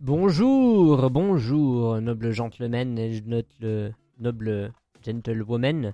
[0.00, 4.72] Bonjour, bonjour, noble gentleman et noble, noble
[5.04, 5.92] gentlewoman.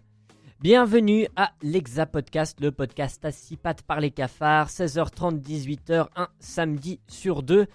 [0.61, 6.29] Bienvenue à l'Exa Podcast, le podcast à six pattes par les cafards, 16h30, 18h, un
[6.39, 7.67] samedi sur deux.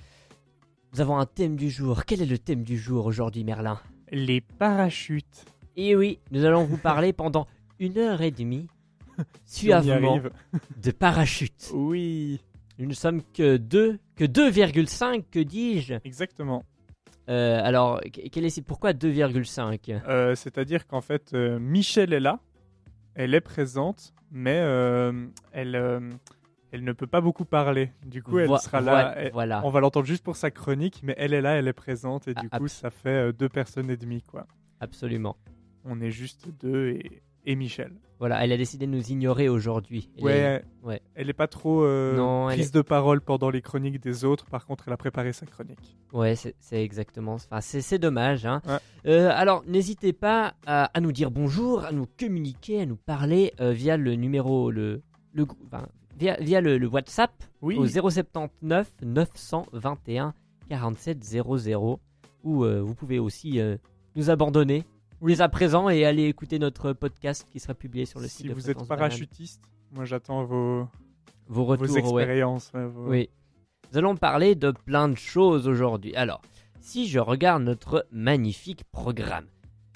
[0.93, 2.05] Nous avons un thème du jour.
[2.05, 3.79] Quel est le thème du jour aujourd'hui, Merlin?
[4.11, 5.45] Les parachutes.
[5.77, 7.47] Et oui, nous allons vous parler pendant
[7.79, 8.67] une heure et demie,
[9.45, 10.21] suavement,
[10.77, 11.71] de parachutes.
[11.73, 12.39] Oui,
[12.79, 15.95] Nous ne sommes que 2, que 2,5, que dis-je?
[16.05, 16.63] Exactement.
[17.29, 22.39] Euh, Alors, que- quel est, pourquoi 2,5 Euh, C'est-à-dire qu'en fait, euh, Michel est là,
[23.15, 25.75] elle est présente, mais euh, elle,
[26.71, 27.91] elle ne peut pas beaucoup parler.
[28.05, 29.13] Du coup, elle sera là.
[29.17, 29.61] elle- Voilà.
[29.65, 32.33] On va l'entendre juste pour sa chronique, mais elle est là, elle est présente, et
[32.33, 34.47] du Ah, coup, ça fait deux personnes et demie, quoi.
[34.79, 35.35] Absolument.
[35.83, 37.91] On est juste deux et, et Michel.
[38.19, 40.09] Voilà, elle a décidé de nous ignorer aujourd'hui.
[40.17, 41.01] Elle est- Ouais, ouais.
[41.15, 44.45] Elle est pas trop euh, Non, prise est- de parole pendant les chroniques des autres.
[44.45, 45.97] Par contre, elle a préparé sa chronique.
[46.11, 47.35] Ouais, c'est exactement.
[47.35, 48.45] Enfin, c'est dommage.
[48.45, 48.61] Hein.
[48.67, 48.77] Ouais.
[49.05, 53.53] Euh, alors, n'hésitez pas à, à nous dire bonjour, à nous communiquer, à nous parler
[53.61, 55.01] euh, via le numéro, le,
[55.33, 55.87] le, enfin,
[56.17, 57.31] via, via le, le WhatsApp
[57.61, 57.77] Oui.
[57.77, 60.33] au 079 921
[60.69, 61.99] 47 00.
[62.43, 63.59] Ou vous pouvez aussi
[64.15, 64.83] nous abandonner
[65.21, 65.33] Oui.
[65.35, 68.53] dès à présent et aller écouter notre podcast qui sera publié sur le site si
[68.53, 68.87] vous êtes Banane.
[68.87, 70.87] parachutiste, moi j'attends vos,
[71.47, 72.71] Vos retours, expériences.
[72.73, 73.29] ouais, vos- Oui.
[73.91, 76.15] Nous allons parler de plein de choses aujourd'hui.
[76.15, 76.41] Alors,
[76.79, 79.45] si je regarde notre magnifique programme,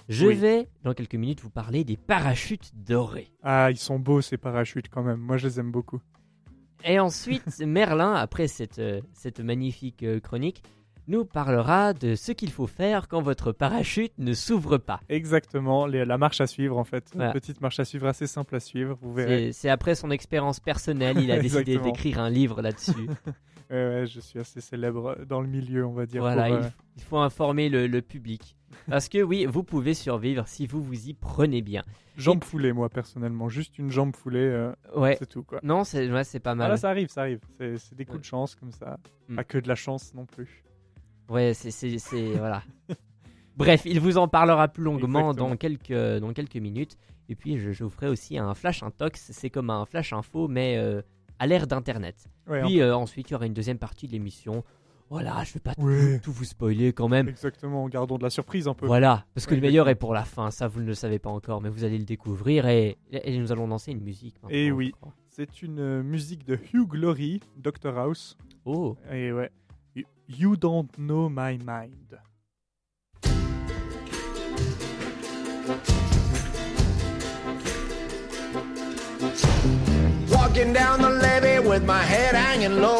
[0.09, 0.33] je Oui.
[0.35, 3.31] vais, dans quelques minutes, vous parler des parachutes dorés.
[3.43, 5.19] Ah, ils sont beaux ces parachutes quand même.
[5.19, 6.01] Moi je les aime beaucoup.
[6.83, 10.63] Et ensuite, Merlin, après cette, euh, cette magnifique euh, chronique,
[11.07, 14.99] nous parlera de ce qu'il faut faire quand votre parachute ne s'ouvre pas.
[15.09, 17.09] Exactement, les- la marche à suivre en fait.
[17.13, 17.27] Voilà.
[17.29, 19.51] Une petite marche à suivre assez simple à suivre, vous verrez.
[19.53, 22.91] C'est après son expérience personnelle, il a décidé d'écrire un livre là-dessus.
[23.71, 26.21] Ouais, ouais, je suis assez célèbre dans le milieu, on va dire.
[26.21, 28.55] Voilà, pour, euh, il faut informer le, le public.
[28.87, 31.81] Parce que oui, vous pouvez survivre si vous vous y prenez bien.
[32.17, 33.49] Jambe foulée, moi personnellement.
[33.49, 35.59] Juste une jambe foulée, euh, Ouais, c'est tout quoi.
[35.63, 36.65] non, c'est ouais, pas mal.
[36.67, 37.39] Voilà, ça arrive, ça arrive.
[37.57, 38.19] C'est des coups Ouais.
[38.21, 38.99] de chance comme ça.
[39.29, 39.37] Hmm.
[39.37, 40.63] Pas que de la chance non plus.
[41.29, 41.97] Ouais, c'est.
[42.37, 42.63] voilà.
[43.57, 45.49] Bref, il vous en parlera plus longuement Exactement.
[45.49, 46.97] dans quelques, dans quelques minutes.
[47.29, 49.29] Et puis, je, je vous ferai aussi un flash intox.
[49.31, 51.01] C'est comme un flash info, mais euh,
[51.39, 52.25] à l'ère d'Internet.
[52.47, 54.63] Ouais, Puis euh, ensuite, il y aura une deuxième partie de l'émission.
[55.09, 57.29] Voilà, je vais pas tout- vous spoiler quand même.
[57.29, 58.87] Exactement, gardons de la surprise un peu.
[58.87, 60.49] Voilà, parce que Ouais, le meilleur est pour la fin.
[60.49, 62.65] Ça, vous ne le savez pas encore, mais vous allez le découvrir.
[62.65, 64.35] Et, et nous allons lancer une musique.
[64.49, 64.93] Et je oui.
[65.29, 68.37] C'est une euh, musique de Hugh Glory, Dr House.
[68.65, 69.51] Oh, Et ouais.
[69.95, 72.17] You- don't know my mind.
[80.31, 82.99] Walking down the levee with my head hanging low.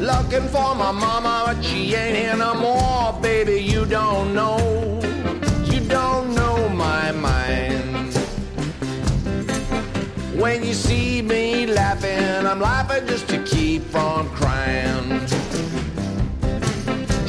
[0.00, 3.12] Looking for my mama, but she ain't here no more.
[3.20, 4.58] Baby, you don't know.
[5.64, 8.14] You don't know my mind.
[10.40, 15.37] When you see me laughing, I'm laughing just to keep from crying.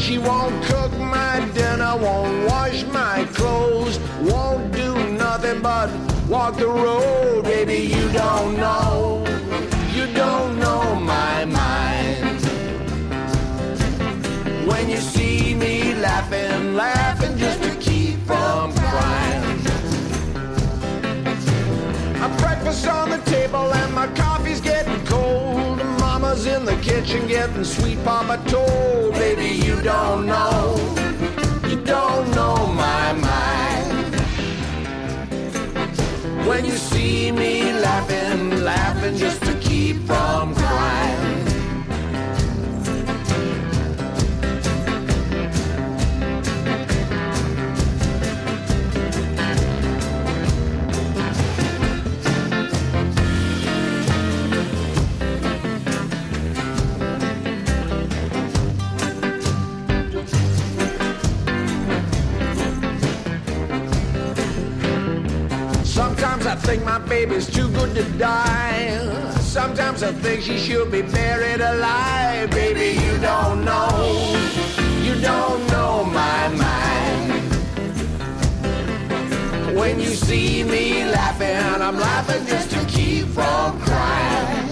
[0.09, 5.87] She won't cook my dinner, won't wash my clothes, won't do nothing but
[6.27, 7.43] walk the road.
[7.43, 9.08] Baby, you don't know,
[27.01, 29.13] kitchen getting sweet papa told.
[29.13, 30.75] Baby, you don't know,
[31.67, 34.15] you don't know my mind.
[36.45, 40.58] When you see me laughing, laughing just to keep from
[67.09, 68.99] baby's too good to die.
[69.41, 72.51] Sometimes I think she should be buried alive.
[72.51, 74.37] Baby, you don't know.
[75.01, 77.31] You don't know my mind.
[79.75, 84.69] When you see me laughing, I'm laughing just to keep from crying.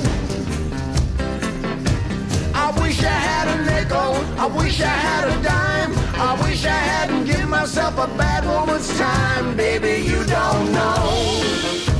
[2.54, 4.14] I wish I had a nickel.
[4.44, 5.92] I wish I had a dime.
[6.30, 9.58] I wish I hadn't given myself a bad woman's time.
[9.58, 11.97] Baby, you don't know.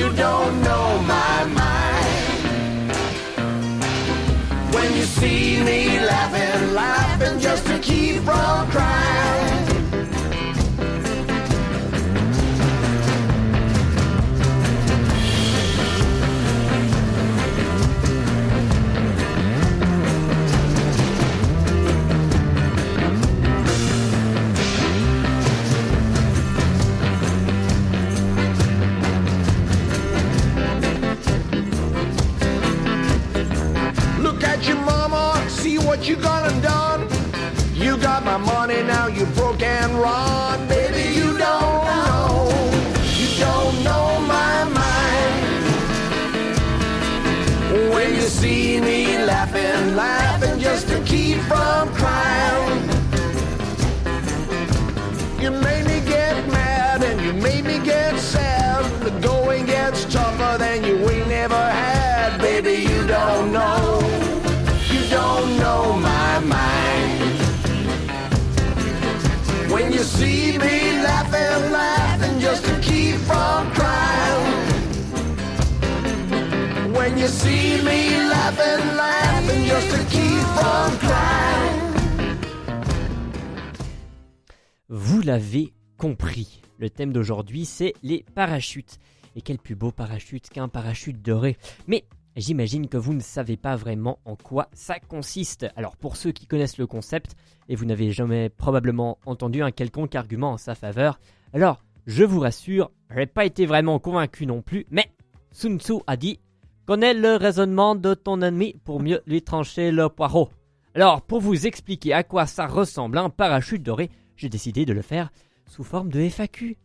[0.00, 2.92] You don't know my mind.
[4.72, 9.19] When you see me laughing, laughing just to keep from crying.
[36.00, 37.02] What you gonna done.
[37.74, 40.29] You got my money now, you broke and run.
[84.88, 86.62] Vous l'avez compris.
[86.78, 88.98] Le thème d'aujourd'hui, c'est les parachutes.
[89.36, 91.56] Et quel plus beau parachute qu'un parachute doré.
[91.86, 92.04] Mais
[92.34, 95.66] j'imagine que vous ne savez pas vraiment en quoi ça consiste.
[95.76, 97.36] Alors pour ceux qui connaissent le concept,
[97.68, 101.20] et vous n'avez jamais probablement entendu un quelconque argument en sa faveur,
[101.52, 105.12] alors je vous rassure, j'ai pas été vraiment convaincu non plus, mais
[105.52, 106.40] Sun Tzu a dit
[106.90, 110.50] Connais le raisonnement de ton ennemi pour mieux lui trancher le poireau.
[110.96, 115.02] Alors, pour vous expliquer à quoi ça ressemble un parachute doré, j'ai décidé de le
[115.02, 115.30] faire
[115.66, 116.76] sous forme de FAQ.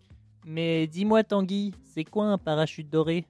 [0.46, 3.26] Mais dis-moi Tanguy, c'est quoi un parachute doré?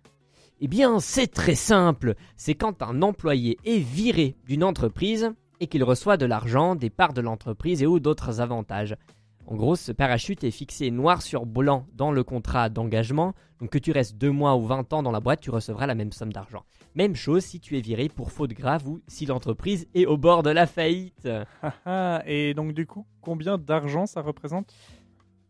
[0.59, 2.15] Eh bien, c'est très simple.
[2.35, 5.31] C'est quand un employé est viré d'une entreprise
[5.61, 8.97] et qu'il reçoit de l'argent, des parts de l'entreprise et ou d'autres avantages.
[9.47, 13.35] En gros, ce parachute est fixé noir sur blanc dans le contrat d'engagement.
[13.59, 15.93] Donc que tu restes 2 mois ou 20 ans dans la boîte, tu recevras la
[15.93, 16.63] même somme d'argent.
[16.95, 20.41] Même chose si tu es viré pour faute grave ou si l'entreprise est au bord
[20.41, 21.29] de la faillite.
[21.61, 24.73] Ah, ah, et donc du coup, combien d'argent ça représente?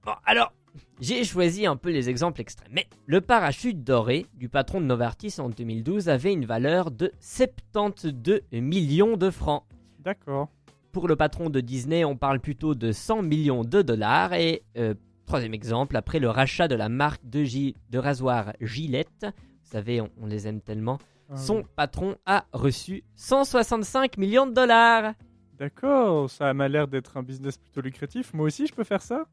[0.04, 0.52] Bon, alors,
[1.00, 2.72] j'ai choisi un peu les exemples extrêmes.
[2.74, 8.42] Mais le parachute doré du patron de Novartis en 2012 avait une valeur de 72
[8.52, 9.64] millions de francs.
[10.00, 10.50] D'accord.
[10.96, 14.32] Pour le patron de Disney, on parle plutôt de 100 millions de dollars.
[14.32, 14.94] Et euh,
[15.26, 17.44] troisième exemple, après le rachat de la marque de,
[17.90, 21.00] de rasoir Gillette, vous savez, on, on les aime tellement,
[21.30, 25.16] Ah, son patron a reçu 165 millions de dollars.
[25.60, 28.34] D'accord, ça m'a l'air d'être un business plutôt lucratif.
[28.34, 29.26] Moi aussi, je peux faire ça?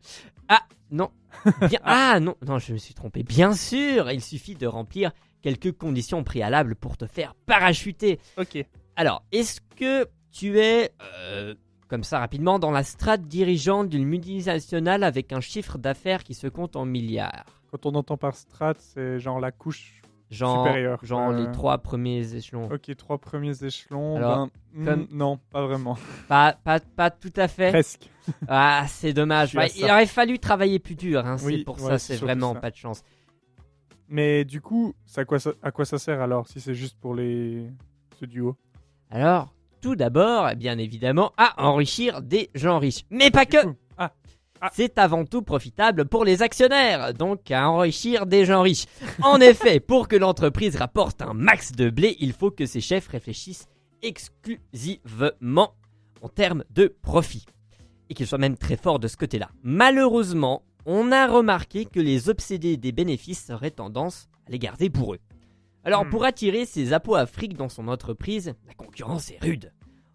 [0.90, 1.12] Non.
[1.68, 3.22] Bien- ah non, non, je me suis trompé.
[3.22, 5.12] Bien sûr, il suffit de remplir
[5.42, 8.18] quelques conditions préalables pour te faire parachuter.
[8.36, 8.58] Ok.
[8.96, 11.54] Alors, est-ce que tu es, euh,
[11.88, 16.46] comme ça rapidement, dans la strate dirigeante d'une multinationale avec un chiffre d'affaires qui se
[16.46, 20.00] compte en milliards Quand on entend par strat, c'est genre la couche.
[20.30, 21.04] Genre, Supérieur.
[21.04, 22.66] genre Euh, les trois premiers échelons.
[22.72, 24.16] Ok, trois premiers échelons.
[24.16, 25.98] Alors, ben, hmm, comme- Non, pas vraiment.
[26.26, 27.68] Pas, pas, pas tout à fait.
[27.70, 28.08] Presque.
[28.48, 29.54] Ah, c'est dommage.
[29.76, 31.26] Il aurait fallu travailler plus dur.
[31.26, 32.60] hein, Oui, c'est pour ouais, ça, c'est vraiment ça.
[32.60, 33.02] pas de chance.
[34.08, 37.14] Mais du coup, à, quoi ça, à quoi ça sert alors si c'est juste pour
[37.14, 37.66] les
[38.18, 38.56] ce duo?
[39.10, 39.52] Alors,
[39.82, 43.04] tout d'abord, bien évidemment, à enrichir des gens riches.
[43.10, 43.58] Mais pas que
[43.98, 44.12] Ah,
[44.64, 44.70] Ah.
[44.72, 48.86] C'est avant tout profitable pour les actionnaires, donc à enrichir des gens riches.
[49.22, 53.08] En effet, pour que l'entreprise rapporte un max de blé, il faut que ses chefs
[53.08, 53.66] réfléchissent
[54.02, 55.74] exclusivement
[56.20, 57.44] en termes de profit.
[58.08, 59.48] Et qu'ils soient même très forts de ce côté-là.
[59.62, 65.14] Malheureusement, on a remarqué que les obsédés des bénéfices auraient tendance à les garder pour
[65.14, 65.18] eux.
[65.84, 66.10] Alors Hmm.
[66.10, 69.72] pour attirer ces apo-afriques dans son entreprise, la concurrence est rude.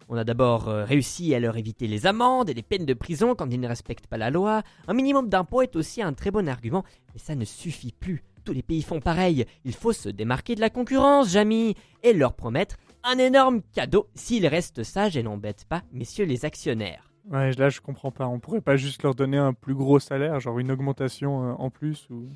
[0.08, 3.34] On a d'abord euh, réussi à leur éviter les amendes et les peines de prison
[3.34, 4.62] quand ils ne respectent pas la loi.
[4.86, 8.24] Un minimum d'impôt est aussi un très bon argument, mais ça ne suffit plus.
[8.44, 9.44] Tous les pays font pareil.
[9.66, 14.46] Il faut se démarquer de la concurrence, Jamy, et leur promettre un énorme cadeau s'ils
[14.46, 17.12] restent sages et n'embêtent pas messieurs les actionnaires.
[17.30, 18.26] Ouais, là je comprends pas.
[18.26, 21.68] On pourrait pas juste leur donner un plus gros salaire, genre une augmentation euh, en
[21.68, 22.30] plus ou?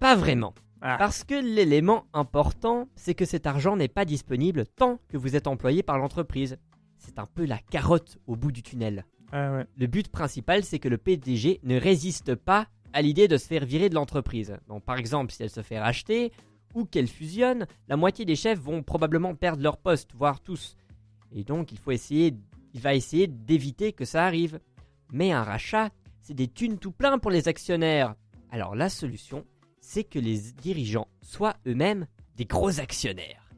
[0.00, 0.54] Pas vraiment.
[0.80, 0.96] Ah.
[0.98, 5.46] Parce que l'élément important, c'est que cet argent n'est pas disponible tant que vous êtes
[5.46, 6.58] employé par l'entreprise.
[6.98, 9.04] C'est un peu la carotte au bout du tunnel.
[9.32, 9.66] Ah ouais.
[9.76, 13.64] Le but principal, c'est que le PDG ne résiste pas à l'idée de se faire
[13.64, 14.56] virer de l'entreprise.
[14.68, 16.32] Donc, par exemple, si elle se fait racheter
[16.74, 20.76] ou qu'elle fusionne, la moitié des chefs vont probablement perdre leur poste, voire tous.
[21.32, 22.34] Et donc, il faut essayer,
[22.74, 24.60] il va essayer d'éviter que ça arrive.
[25.12, 28.14] Mais un rachat, c'est des thunes tout plein pour les actionnaires.
[28.50, 29.44] Alors, la solution,
[29.88, 33.50] c'est que les dirigeants soient eux-mêmes des gros actionnaires.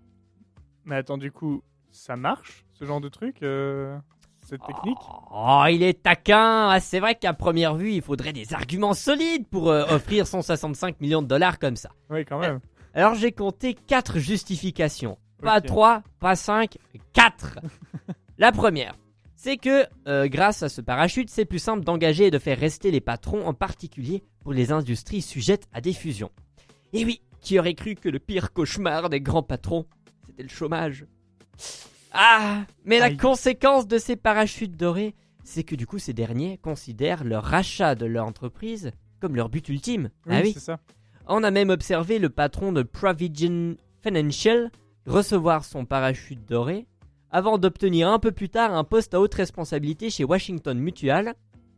[0.84, 3.98] Mais attends, du coup, ça marche ce genre de truc euh
[4.46, 4.98] cette technique?
[5.32, 6.70] Oh, il est taquin.
[6.70, 11.00] Ah, c'est vrai qu'à première vue, il faudrait des arguments solides pour euh, offrir 165
[11.00, 11.90] millions de dollars comme ça.
[12.08, 12.60] Oui, quand même.
[12.94, 15.18] Alors j'ai compté 4 justifications.
[15.42, 15.66] Pas Ok.
[15.66, 16.78] 3, pas 5,
[17.12, 17.58] 4.
[18.38, 18.94] La première,
[19.42, 22.90] c'est que euh, grâce à ce parachute, c'est plus simple d'engager et de faire rester
[22.90, 26.30] les patrons, en particulier pour les industries sujettes à des fusions.
[26.92, 29.86] Et oui, qui aurait cru que le pire cauchemar des grands patrons,
[30.26, 31.06] c'était le chômage?
[32.12, 37.24] Ah, mais la conséquence de ces parachutes dorés, c'est que du coup ces derniers considèrent
[37.24, 40.10] le rachat de leur entreprise comme leur but ultime.
[40.26, 40.80] Oui, ah oui c'est ça.
[41.26, 44.70] on a même observé le patron de Provision Financial
[45.06, 46.86] recevoir son parachute doré
[47.30, 51.34] avant d'obtenir un peu plus tard un poste à haute responsabilité chez Washington Mutual,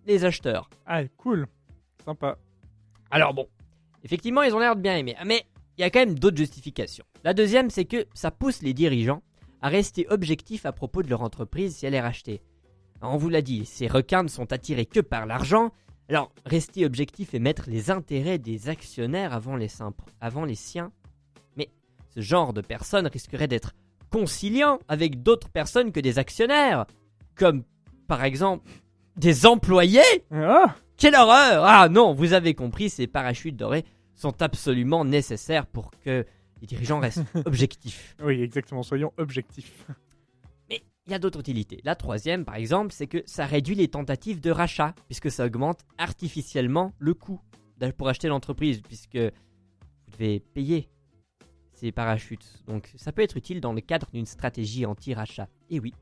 [0.06, 0.70] les acheteurs.
[0.86, 1.46] Ah, cool.
[2.04, 2.38] Sympa.
[3.10, 3.46] Alors bon,
[4.02, 5.44] effectivement, ils ont l'air de bien aimer, mais
[5.76, 7.04] il y a quand même d'autres justifications.
[7.24, 9.22] La deuxième, c'est que ça pousse les dirigeants
[9.60, 12.42] à rester objectifs à propos de leur entreprise si elle est rachetée.
[13.00, 15.72] On vous l'a dit, ces requins ne sont attirés que par l'argent,
[16.08, 19.68] alors rester objectif et mettre les intérêts des actionnaires avant les,
[20.20, 20.92] avant les siens.
[21.56, 21.68] Mais
[22.14, 23.74] ce genre de personnes risquerait d'être
[24.12, 26.86] conciliant avec d'autres personnes que des actionnaires,
[27.34, 27.64] comme
[28.06, 28.68] par exemple
[29.16, 35.04] des employés Ah quelle horreur Ah non, vous avez compris, ces parachutes dorés sont absolument
[35.04, 36.24] nécessaires pour que
[36.60, 38.14] les dirigeants restent objectifs.
[38.22, 38.84] Oui, exactement.
[38.84, 39.84] Soyons objectifs.
[40.70, 41.80] Mais il y a d'autres utilités.
[41.82, 45.80] La troisième, par exemple, c'est que ça réduit les tentatives de rachat, puisque ça augmente
[45.98, 47.40] artificiellement le coût
[47.98, 50.88] pour acheter l'entreprise, puisque vous devez payer
[51.82, 52.62] ces parachutes.
[52.66, 55.48] Donc ça peut être utile dans le cadre d'une stratégie anti-rachat.
[55.68, 55.92] Et oui,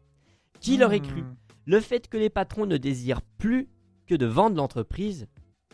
[0.60, 1.22] qui l'aurait cru?
[1.22, 1.36] Hmm.
[1.64, 3.68] Le fait que les patrons ne désirent plus
[4.06, 5.26] que de vendre l'entreprise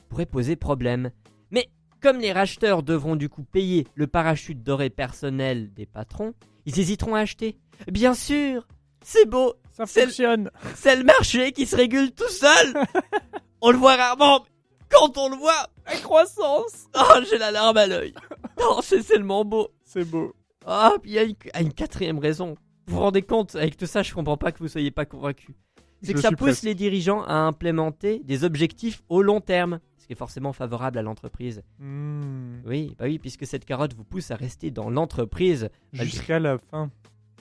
[0.09, 1.11] pourrait poser problème.
[1.51, 1.69] Mais
[2.01, 6.35] comme les racheteurs devront du coup payer le parachute doré personnel des patrons,
[6.67, 7.59] ils hésiteront à acheter.
[7.91, 8.67] Bien sûr
[9.03, 10.51] C'est beau Ça fonctionne.
[10.77, 12.75] C'est le marché qui se régule tout seul
[13.61, 17.77] On le voit rarement, mais quand on le voit, la croissance Oh, j'ai la larme
[17.77, 18.15] à l'œil
[18.59, 20.35] Oh, c'est tellement beau C'est beau.
[20.67, 22.57] Ah, puis il y a une, ah, une quatrième raison.
[22.87, 25.55] Vous vous rendez compte, avec tout ça, je comprends pas que vous soyez pas convaincu.
[26.03, 30.13] C'est que ça pousse les dirigeants à implémenter des objectifs au long terme, ce qui
[30.13, 31.63] est forcément favorable à l'entreprise.
[31.79, 32.59] Hmm.
[32.67, 36.91] Oui, bah oui, puisque cette carotte vous pousse à rester dans l'entreprise Jusqu'à la fin.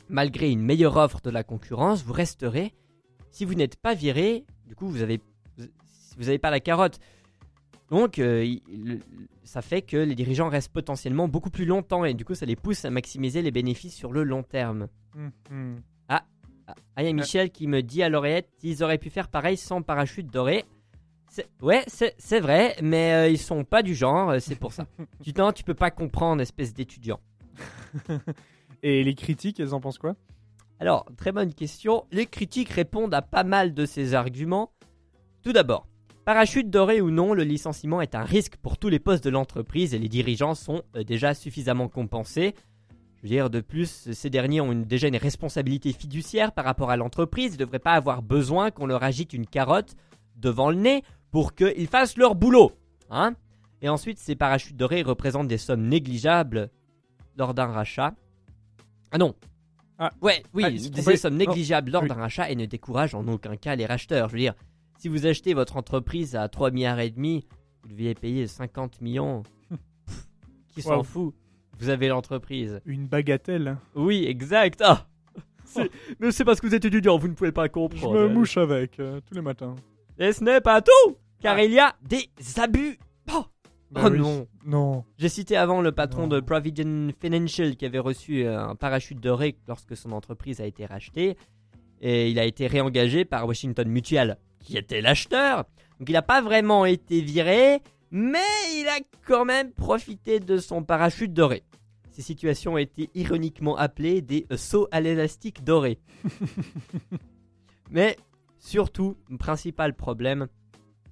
[0.08, 2.74] malgré une meilleure offre de la concurrence, vous resterez.
[3.32, 5.20] Si vous n'êtes pas viré, du coup, vous avez
[5.58, 7.00] vous n'avez pas la carotte.
[7.90, 9.02] Donc, euh, il-
[9.44, 12.56] ça fait que les dirigeants restent potentiellement beaucoup plus longtemps et du coup, ça les
[12.56, 14.88] pousse à maximiser les bénéfices sur le long terme.
[15.14, 15.76] Hmm, hmm.
[16.10, 16.26] Ah,
[16.68, 16.74] ah,
[17.04, 19.82] il y a Michel qui me dit à l'oreillette ils auraient pu faire pareil sans
[19.82, 20.66] parachute doré.
[21.62, 24.88] Ouais, c'est c'est vrai, mais euh, ils sont pas du genre, euh, c'est pour ça.
[25.24, 27.20] tu, non, tu peux pas comprendre, espèce d'étudiant.
[28.84, 30.16] Et les critiques, elles en pensent quoi?
[30.80, 32.06] Alors, très bonne question.
[32.12, 34.72] Les critiques répondent à pas mal de ces arguments.
[35.44, 35.88] Tout d'abord,
[36.26, 39.94] parachute doré ou non, le licenciement est un risque pour tous les postes de l'entreprise
[39.94, 42.56] et les dirigeants sont euh, déjà suffisamment compensés.
[43.18, 46.92] Je veux dire, de plus, ces derniers ont une- déjà une responsabilité fiduciaire par rapport
[46.92, 47.54] à l'entreprise.
[47.54, 49.96] Ils ne devraient pas avoir besoin qu'on leur agite une carotte
[50.36, 52.72] devant le nez pour qu'ils fassent leur boulot.
[53.10, 53.36] Hein
[53.82, 56.70] et ensuite, ces parachutes dorés représentent des sommes négligeables
[57.38, 58.14] lors d'un rachat.
[59.12, 59.36] Ah non.
[59.98, 60.12] Ah.
[60.22, 62.10] Ouais, oui, Ah, des sommes négligeables lors oui.
[62.10, 64.28] d'un rachat et ne découragent en aucun cas les racheteurs.
[64.30, 64.56] Je veux dire,
[65.06, 67.46] si vous achetez votre entreprise à 3 milliards et demi,
[67.84, 69.44] vous deviez payer 50 millions.
[70.08, 70.28] Pff,
[70.74, 71.04] Qui s'en Wow.
[71.04, 71.36] fout?
[71.78, 72.82] Vous avez l'entreprise.
[72.88, 73.78] Une bagatelle.
[73.94, 74.82] Oui, exact.
[74.84, 75.06] Ah
[75.64, 78.20] C'est- Mais c'est parce que vous êtes étudiant, vous ne pouvez pas Je comprendre.
[78.20, 79.76] me mouche avec euh, tous les matins.
[80.18, 81.64] Et ce n'est pas tout Car Ah.
[81.64, 82.28] il y a des
[82.60, 82.98] abus.
[83.32, 83.46] Oh,
[83.92, 84.18] Bah Oh oui.
[84.18, 84.48] non.
[84.66, 85.04] Non.
[85.20, 86.28] J'ai cité avant le patron Non.
[86.30, 90.84] de Provident Financial qui avait reçu euh, un parachute doré lorsque son entreprise a été
[90.88, 91.38] rachetée.
[92.02, 95.66] Et il a été réengagé par Washington Mutual, qui était l'acheteur.
[96.00, 97.82] Donc il n'a pas vraiment été viré,
[98.12, 98.40] mais
[98.74, 101.64] il a quand même profité de son parachute doré.
[102.12, 106.00] Ces situations ont été ironiquement appelées des sauts à l'élastique dorés.
[107.92, 108.18] mais
[108.60, 110.48] surtout, le principal problème,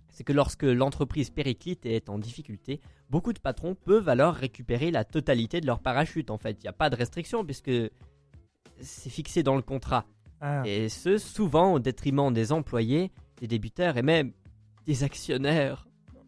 [0.09, 2.79] c'est que lorsque l'entreprise périclite est en difficulté,
[3.09, 6.31] beaucoup de patrons peuvent alors récupérer la totalité de leur parachute.
[6.31, 7.71] En fait, il n'y a pas de restriction puisque
[8.79, 10.05] c'est fixé dans le contrat.
[10.39, 10.63] Ah.
[10.65, 13.11] Et ce, souvent au détriment des employés,
[13.43, 14.31] des débuteurs et même
[14.87, 15.85] des actionnaires.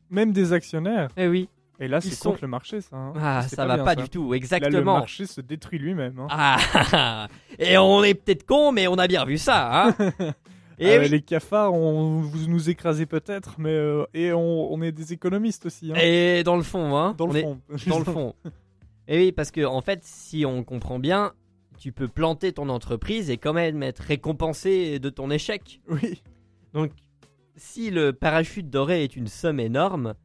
[0.10, 1.10] Même des actionnaires.
[1.16, 1.48] Eh oui.
[1.80, 2.96] Et là, c'est sont- contre le marché, ça.
[2.98, 3.14] hein.
[3.16, 4.02] Ah, ça va bien, pas ça.
[4.02, 4.98] du tout, Là, le exactement.
[4.98, 6.20] marché se détruit lui-même.
[6.20, 6.28] hein.
[6.30, 7.28] Ah,
[7.60, 9.96] et on est peut-être con, mais on a bien vu ça, hein.
[10.78, 11.08] Et Euh, oui.
[11.10, 15.66] Les cafards, on, vous nous écrasez peut-être, mais euh, et on, on est des économistes
[15.68, 15.94] aussi.
[15.96, 17.16] Et dans le fond, hein.
[17.18, 17.60] Dans on le est- fond.
[17.88, 18.36] dans le fond.
[19.08, 21.32] Et oui, parce que en fait, si on comprend bien,
[21.78, 25.80] tu peux planter ton entreprise et quand même être récompensé de ton échec.
[25.90, 26.22] Oui.
[26.74, 26.92] Donc,
[27.56, 30.16] si le parachute doré est une somme énorme,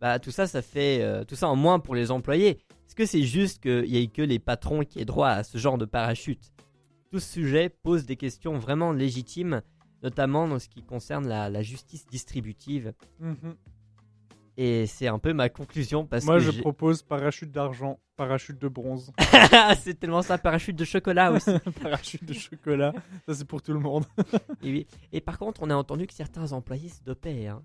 [0.00, 2.58] bah tout ça, ça fait euh, tout ça en moins pour les employés.
[2.86, 5.58] Est-ce que c'est juste qu'il n'y ait que les patrons qui aient droit à ce
[5.58, 6.52] genre de parachute?
[7.10, 9.62] Tout ce sujet pose des questions vraiment légitimes,
[10.02, 12.92] notamment dans ce qui concerne la, la justice distributive.
[13.20, 13.56] Mhm.
[14.58, 18.68] Et c'est un peu ma conclusion parce Moi, que je propose parachute d'argent, parachute de
[18.68, 19.12] bronze,
[19.80, 21.50] c'est tellement ça, parachute de chocolat aussi.
[21.82, 22.92] parachute de chocolat.
[23.26, 24.04] Ça, c'est pour tout le monde.
[24.62, 24.86] et, oui.
[25.12, 27.46] Et par contre, on a entendu que certains employés se dopaient.
[27.46, 27.62] Hein.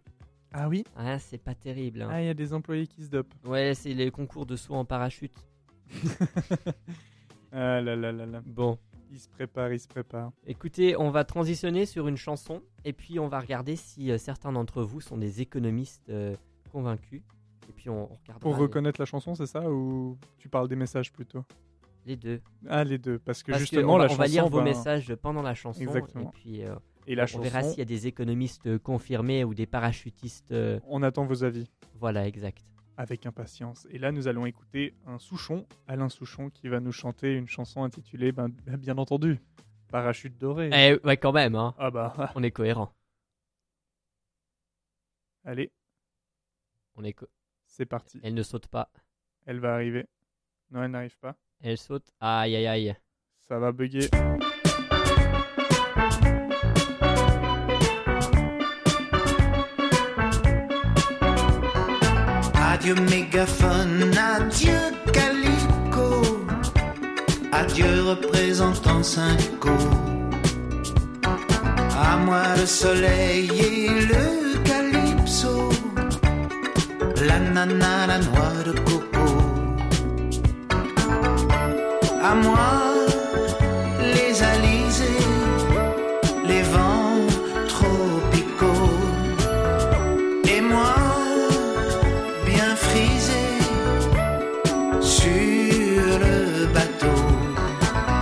[0.54, 0.84] Ah oui?
[0.98, 2.02] Ah, c'est pas terrible.
[2.02, 2.10] hein.
[2.12, 3.34] Ah, il y a des employés qui se dopent.
[3.46, 5.34] Ouais, c'est les concours de saut en parachute.
[7.52, 8.42] Ah là là là là.
[8.46, 8.78] Bon,
[9.12, 10.32] Ils se préparent, ils se préparent.
[10.48, 14.52] écoutez, on va transitionner sur une chanson et puis on va regarder si euh, certains
[14.54, 16.36] d'entre vous sont des économistes euh,
[16.72, 17.22] convaincus.
[17.70, 20.68] Et puis on, on regardera Pour les- reconnaître la chanson, c'est ça Ou tu parles
[20.68, 21.44] des messages plutôt?
[22.06, 22.42] Les deux.
[22.68, 23.20] Ah, les deux.
[23.20, 24.32] Parce que Parce justement, on va, la on va chanson.
[24.34, 25.82] lire vos ben, messages pendant la chanson.
[25.82, 26.30] Exactement.
[26.30, 26.76] Et puis euh,
[27.06, 30.52] Et la on chanson, verra s'il y a des économistes euh, confirmés ou des parachutistes.
[30.52, 32.64] euh, on attend vos avis Voilà, exact.
[32.98, 33.88] avec impatience.
[33.92, 37.84] Et là, nous allons écouter un Souchon, Alain Souchon, qui va nous chanter une chanson
[37.84, 39.40] intitulée, ben, bien entendu,
[39.90, 40.70] Parachute doré.
[40.74, 41.76] Eh, ouais, quand même, hein.
[41.78, 42.94] Ah bah, On est cohérent.
[45.44, 45.72] allez,
[46.96, 47.28] On est co-
[47.72, 48.20] c'est parti.
[48.24, 48.92] Elle ne saute pas.
[49.46, 50.06] Elle va arriver.
[50.72, 51.36] Non, elle n'arrive pas.
[51.62, 52.06] Elle saute.
[52.20, 52.96] Aïe, aïe, aïe.
[53.48, 54.10] Ça va bugger.
[62.56, 64.80] Adieu mégaphone, adieu
[65.14, 66.22] calico,
[67.52, 69.70] adieu représentants syndicaux.
[71.96, 75.70] À moi le soleil et le calypso,
[77.24, 79.28] la nana, la noix de coco.
[82.30, 82.72] À moi
[84.16, 85.26] les alizés,
[86.46, 87.28] les vents
[87.68, 88.98] tropicaux.
[90.54, 90.96] Et moi,
[92.46, 93.46] bien frisé
[95.02, 97.22] sur le bateau.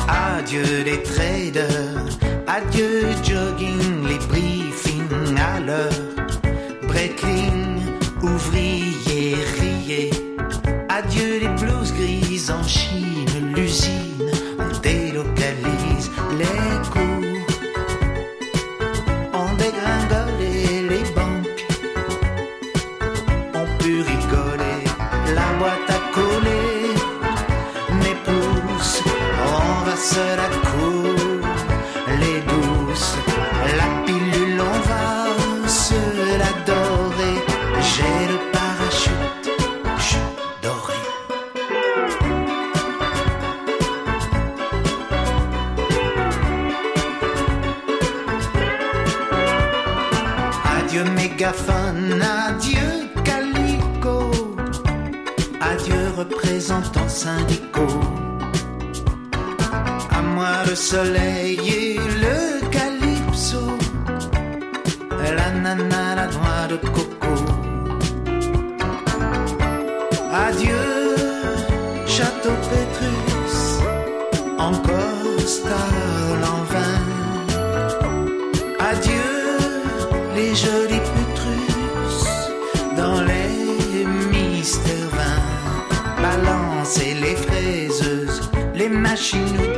[0.08, 2.06] Adieu les traders,
[2.48, 6.09] adieu jogging, les briefings à l'heure.
[12.70, 12.99] she
[87.30, 88.42] les fraiseuses,
[88.74, 89.69] les machines-outils,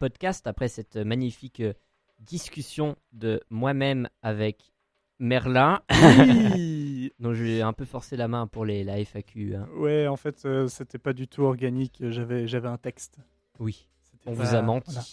[0.00, 1.74] Podcast après cette magnifique euh,
[2.18, 4.72] discussion de moi-même avec
[5.18, 5.80] Merlin.
[6.54, 7.12] Oui.
[7.20, 9.56] Donc j'ai un peu forcé la main pour les, la FAQ.
[9.56, 9.68] hein.
[9.76, 11.98] ouais, en fait, euh, c'était pas du tout organique.
[12.08, 13.18] J'avais, j'avais un texte.
[13.58, 13.86] Oui,
[14.26, 14.90] on pas- vous a menti.
[14.92, 15.06] voilà.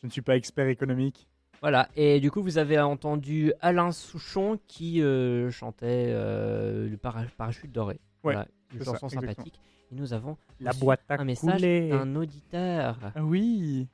[0.00, 1.28] Je ne suis pas expert économique.
[1.60, 7.26] Voilà, et du coup vous avez entendu Alain Souchon qui euh, chantait euh, le para-
[7.36, 7.96] parachute doré.
[8.24, 9.32] Ouais, Voilà, une ça, chanson exactement.
[9.34, 9.60] sympathique.
[9.92, 13.86] Et nous avons La boîte à un message d'un auditeur Ah oui.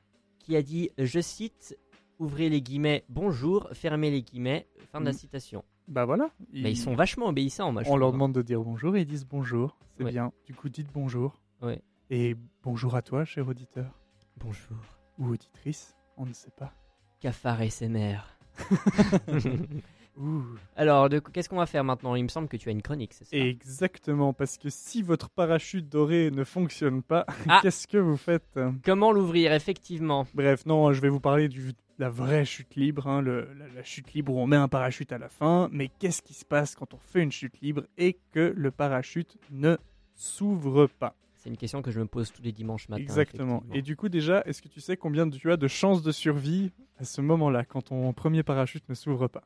[0.47, 1.77] Qui a dit, je cite,
[2.21, 5.19] ouvrez les guillemets, bonjour, fermez les guillemets, fin de la Mhm.
[5.19, 5.65] citation.
[5.89, 6.31] Bah voilà.
[6.53, 7.83] Mais ils sont vachement obéissants, moi.
[7.87, 9.77] On leur demande de dire bonjour et ils disent bonjour.
[9.97, 10.13] C'est Ouais.
[10.13, 10.33] bien.
[10.45, 11.41] Du coup, dites bonjour.
[11.63, 11.83] Ouais.
[12.11, 13.91] Et bonjour à toi, cher auditeur.
[14.37, 14.77] Bonjour.
[15.19, 15.97] Ou auditrice.
[16.17, 16.73] On ne sait pas.
[17.19, 18.39] Cafard SMR.
[20.17, 20.43] Ouh.
[20.77, 22.15] Alors, de- qu'est-ce qu'on va faire maintenant?
[22.15, 23.37] Il me semble que tu as une chronique, c'est ça?
[23.37, 27.61] Exactement, parce que si votre parachute doré ne fonctionne pas, Ah.
[27.63, 28.59] qu'est-ce que vous faites?
[28.85, 30.27] Comment l'ouvrir, effectivement?
[30.35, 33.69] Bref, non, je vais vous parler du- de la vraie chute libre, hein, le- la,
[33.69, 35.69] la chute libre où on met un parachute à la fin.
[35.73, 39.37] Mais qu'est-ce qui se passe quand on fait une chute libre et que le parachute
[39.51, 39.77] ne
[40.15, 41.15] s'ouvre pas?
[41.35, 43.03] C'est une question que je me pose tous les dimanches matin.
[43.03, 43.63] Exactement.
[43.73, 46.73] Et du coup, déjà, est-ce que tu sais combien tu as de chances de survie
[46.99, 49.43] à ce moment-là, quand ton premier parachute ne s'ouvre pas?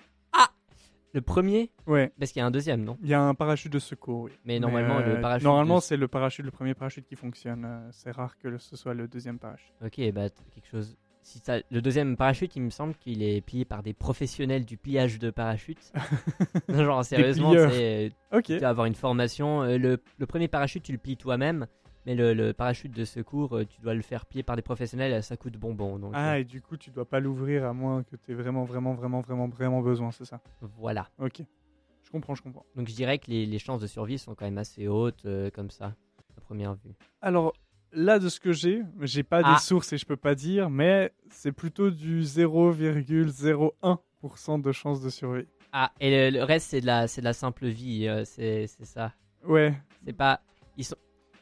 [1.12, 3.72] Le premier Ouais, Parce qu'il y a un deuxième, non il y a un parachute
[3.72, 4.32] de secours, oui.
[4.44, 7.64] Mais normalement, le euh, parachute Normalement, de- c'est le parachute, le premier parachute qui fonctionne.
[7.64, 9.72] euh, C'est rare que le- ce soit le deuxième parachute.
[9.84, 10.96] Ok, bah, t- quelque chose...
[11.22, 14.76] Si t'as- Le deuxième parachute, il me semble qu'il est plié par des professionnels du
[14.78, 15.92] pliage de parachute.
[16.68, 17.72] Genre, sérieusement, plieurs.
[17.72, 18.12] c'est...
[18.32, 18.44] Ok.
[18.44, 19.62] Tu dois avoir une formation.
[19.62, 21.66] Euh, Le, le premier parachute, tu le plies toi-même.
[22.06, 25.22] Mais le, le parachute de secours, euh, tu dois le faire plier par des professionnels.
[25.22, 25.98] Ça coûte bonbon.
[25.98, 28.34] Donc, Ah, euh, et du coup, tu dois pas l'ouvrir à moins que tu aies
[28.34, 30.40] vraiment, vraiment, vraiment, vraiment, vraiment besoin, c'est ça?
[30.60, 31.08] Voilà.
[31.18, 31.42] Ok.
[32.02, 32.64] Je comprends, je comprends.
[32.74, 35.50] Donc je dirais que les, les chances de survie sont quand même assez hautes, euh,
[35.50, 35.94] comme ça,
[36.36, 36.94] à première vue.
[37.20, 37.52] Alors,
[37.92, 39.52] là, de ce que j'ai, j'ai pas Ah.
[39.54, 45.10] des sources et je peux pas dire, mais c'est plutôt du 0,01% de chance de
[45.10, 45.46] survie.
[45.72, 48.84] Ah, et le, le reste, c'est de, la, de la simple vie, euh, c'est c'est
[48.84, 49.12] ça.
[49.44, 50.40] Ouais, C'est pas...
[50.76, 50.96] Ils sont...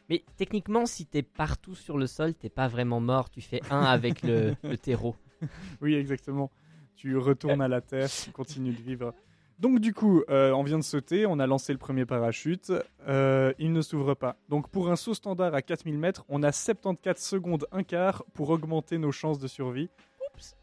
[0.09, 3.31] Mais techniquement, si t'es partout sur le sol, t'es pas vraiment mort.
[3.31, 5.17] Tu fais un avec le, le terreau.
[5.81, 6.51] oui, exactement.
[6.97, 9.15] Tu retournes à la Terre, tu continues de vivre.
[9.59, 12.73] Donc du coup, euh, on vient de sauter, on a lancé le premier parachute,
[13.09, 14.37] euh, il ne s'ouvre pas.
[14.49, 18.51] Donc pour un saut standard à 4000 mètres, on a 74 secondes un quart pour
[18.51, 19.91] augmenter nos chances de survie.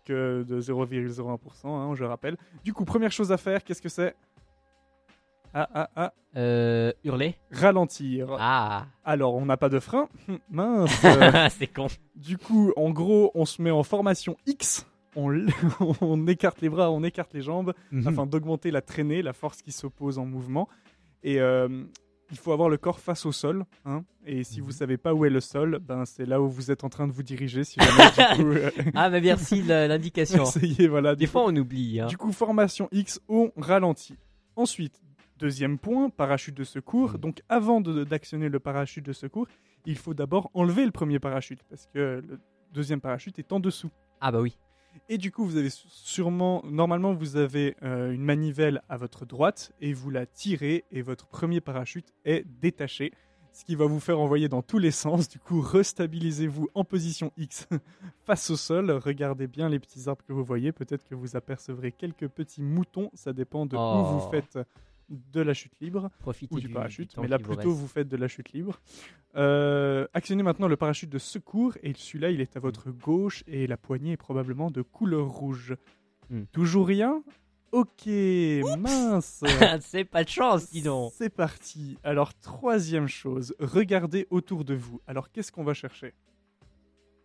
[0.05, 2.38] Que de 0,01%, hein, je rappelle.
[2.63, 4.15] Du coup, première chose à faire, qu'est-ce que c'est?
[5.58, 8.36] Ah, ah, ah, Euh, hurler ralentir.
[8.39, 10.10] Ah Alors, on n'a pas de frein.
[10.28, 11.06] Hum, Mince.
[11.06, 11.88] Euh, C'est con.
[12.15, 14.86] du coup, en gros, on se met en formation X.
[15.15, 15.48] On, l-
[16.02, 17.74] on écarte les bras, on écarte les jambes.
[17.91, 18.08] Mhm.
[18.08, 20.68] afin d'augmenter la traînée, la force qui s'oppose en mouvement.
[21.24, 21.70] Et euh,
[22.32, 23.63] il faut avoir le corps face au sol.
[23.86, 24.04] hein.
[24.26, 24.72] Et si vous Mhm.
[24.74, 27.13] savez pas où est le sol, ben c'est là où vous êtes en train de
[27.13, 27.63] vous diriger.
[27.63, 30.44] Si jamais, du coup, euh, Ah, bah merci de la- l'indication.
[30.44, 31.15] essayez, voilà.
[31.15, 32.02] Des fois, on oublie.
[32.02, 32.08] hein.
[32.08, 34.18] du coup, formation X, on ralentit.
[34.58, 35.02] Ensuite,
[35.38, 37.12] deuxième point, parachute de secours.
[37.13, 37.17] Mhm.
[37.17, 39.48] Donc, avant d'actionner le parachute de secours,
[39.86, 42.39] il faut d'abord enlever le premier parachute parce que le
[42.74, 43.89] deuxième parachute est en dessous.
[44.21, 44.58] Ah, bah oui.
[45.10, 49.74] Et du coup, vous avez sûrement, normalement, vous avez euh, une manivelle à votre droite
[49.82, 53.12] et vous la tirez et votre premier parachute est détaché,
[53.52, 55.28] ce qui va vous faire envoyer dans tous les sens.
[55.28, 57.67] Du coup, restabilisez-vous en position X
[58.26, 58.89] face au sol.
[58.89, 60.71] Regardez bien les petits arbres que vous voyez.
[60.71, 63.10] Peut-être que vous apercevrez quelques petits moutons.
[63.13, 64.04] Ça dépend de où Oh.
[64.19, 64.58] vous faites
[65.10, 67.82] de la chute libre Profitez ou du, parachute, mais là vous plutôt reste.
[67.82, 68.82] vous faites de la chute libre.
[69.36, 73.68] Euh, actionnez maintenant le parachute de secours et celui-là il est à votre gauche et
[73.68, 75.76] la poignée est probablement de couleur rouge.
[76.30, 76.44] Hmm.
[76.52, 77.24] Toujours rien
[77.72, 78.08] Ok,
[78.78, 79.44] mince
[79.82, 81.12] C'est pas de chance, dis donc.
[81.13, 81.98] C'est parti.
[82.04, 85.02] Alors troisième chose, regardez autour de vous.
[85.08, 86.13] Alors qu'est-ce qu'on va chercher?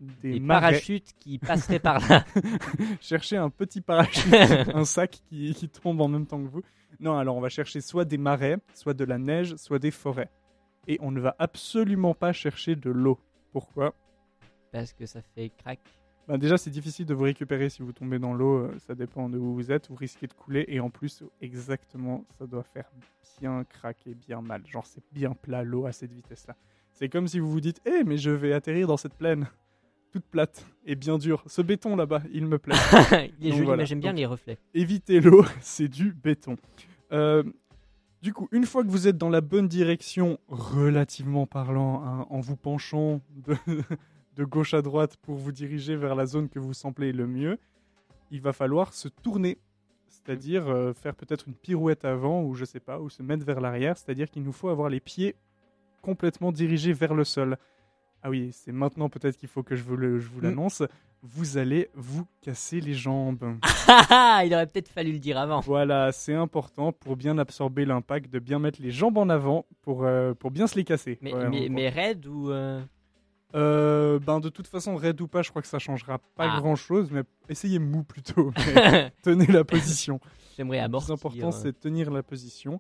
[0.01, 2.25] Des Des parachutes qui passeraient par là.
[3.01, 4.33] Cherchez un petit parachute,
[4.75, 6.63] un sac qui, qui tombe en même temps que vous.
[7.01, 10.31] Non, alors on va chercher soit des marais, soit de la neige, soit des forêts.
[10.89, 13.19] Et on ne va absolument pas chercher de l'eau.
[13.53, 13.95] Pourquoi?
[14.73, 15.81] Parce que ça fait crack.
[16.29, 18.59] Ben Déjà, c'est difficile de vous récupérer si vous tombez dans l'eau.
[18.67, 19.89] euh, Ça dépend de où vous êtes.
[19.89, 20.65] Vous risquez de couler.
[20.69, 22.89] Et en plus, exactement, ça doit faire
[23.41, 24.63] bien craquer, bien mal.
[24.67, 26.55] Genre, c'est bien plat l'eau à cette vitesse-là.
[26.93, 29.49] C'est comme si vous vous dites Eh, mais je vais atterrir dans cette plaine.
[30.13, 31.43] Toute plate et bien dure.
[31.47, 32.75] Ce béton là-bas, il me plaît.
[33.41, 33.83] Il est Donc joli, voilà.
[33.83, 34.59] mais j'aime bien Donc- les reflets.
[34.75, 36.57] éviter l'eau, c'est du béton.
[37.13, 37.43] Euh,
[38.23, 42.41] Du coup, une fois que vous êtes dans la bonne direction, relativement parlant, hein, en
[42.41, 43.57] vous penchant de,
[44.37, 47.57] de gauche à droite pour vous diriger vers la zone que vous semblez le mieux,
[48.31, 49.59] il va falloir se tourner.
[50.09, 53.61] C'est-à-dire euh, faire peut-être une pirouette avant ou je sais pas, ou se mettre vers
[53.61, 53.97] l'arrière.
[53.97, 55.35] C'est-à-dire qu'il nous faut avoir les pieds
[56.03, 57.57] complètement dirigés vers le sol.
[58.23, 60.45] Ah oui, c'est maintenant peut-être qu'il faut que je vous le- je vous Mm.
[60.45, 60.83] l'annonce.
[61.23, 63.57] Vous allez vous casser les jambes.
[64.13, 65.61] Ah, il aurait peut-être fallu le dire avant.
[65.61, 70.05] Voilà, c'est important pour bien absorber l'impact, de bien mettre les jambes en avant pour,
[70.05, 71.19] euh, pour bien se les casser.
[71.21, 72.51] Mais, Ouais, mais, raide ou.
[72.51, 72.81] euh,
[73.57, 76.61] Euh, ben de toute façon, raid ou pas, je crois que ça changera pas Ah.
[76.61, 78.53] grand chose, mais essayez mou plutôt.
[79.25, 80.21] tenez la position.
[80.57, 81.07] J'aimerais Le amortir.
[81.07, 82.79] plus important, c'est tenir la position.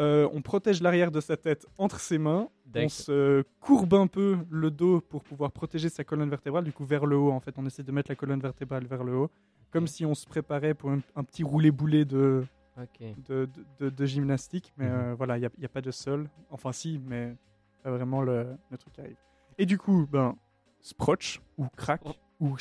[0.00, 2.48] Euh, on protège l'arrière de sa tête entre ses mains.
[2.74, 6.84] On se courbe un peu le dos pour pouvoir protéger sa colonne vertébrale, du coup
[6.84, 7.32] vers le haut.
[7.32, 9.30] En fait, on essaie de mettre la colonne vertébrale vers le haut,
[9.70, 12.44] comme si on se préparait pour un, un petit roulé-boulé de,
[12.80, 13.00] Ok.
[13.28, 14.92] de, de- de- de gymnastique, mais Mhm.
[14.94, 16.30] euh, voilà, il n'y a, pas de sol.
[16.50, 17.34] Enfin, si, mais
[17.82, 19.16] pas vraiment le, le truc qui arrive.
[19.58, 20.34] Et du coup, ben,
[20.80, 22.12] sprotch ou crack Oh.
[22.40, 22.56] ou,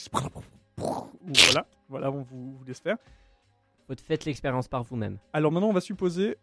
[0.77, 2.97] ou voilà, voilà, on vous, vous laisse faire.
[3.87, 5.17] Te faites l'expérience par vous-même.
[5.33, 6.37] Alors maintenant, on va supposer,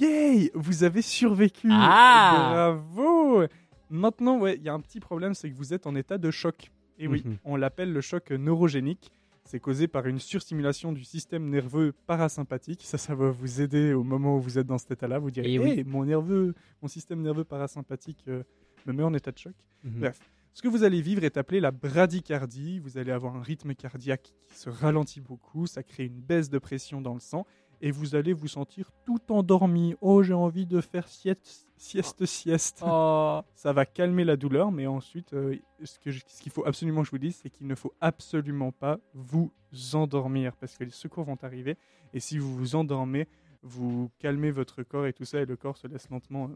[0.00, 1.68] yay, vous avez survécu.
[1.70, 3.44] Ah Bravo.
[3.90, 6.30] Maintenant, ouais, il y a un petit problème, c'est que vous êtes en état de
[6.30, 6.70] choc.
[6.98, 7.36] Et oui, Mhm.
[7.44, 9.10] on l'appelle le choc neurogénique.
[9.44, 12.82] C'est causé par une surstimulation du système nerveux parasympathique.
[12.84, 15.18] Ça, ça va vous aider au moment où vous êtes dans cet état-là.
[15.18, 15.70] Vous direz, Et oui.
[15.70, 18.44] Hey, mon nerveux, mon système nerveux parasympathique euh,
[18.86, 19.54] me met en état de choc.
[19.82, 19.98] Mhm.
[19.98, 20.20] Bref,
[20.54, 22.78] ce que vous allez vivre est appelé la bradycardie.
[22.78, 26.58] Vous allez avoir un rythme cardiaque qui se ralentit beaucoup, ça crée une baisse de
[26.58, 27.44] pression dans le sang
[27.82, 29.94] et vous allez vous sentir tout endormi.
[30.00, 32.82] Oh, j'ai envie de faire sieste, sieste, sieste.
[32.86, 33.40] Oh.
[33.54, 37.18] Ça va calmer la douleur, mais ensuite, euh, ce qu'il faut absolument que je vous
[37.18, 39.52] dise, c'est qu'il ne faut absolument pas vous
[39.94, 41.76] endormir parce que les secours vont arriver
[42.14, 43.26] et si vous vous endormez,
[43.62, 46.48] vous calmez votre corps et tout ça et le corps se laisse lentement.
[46.50, 46.54] euh,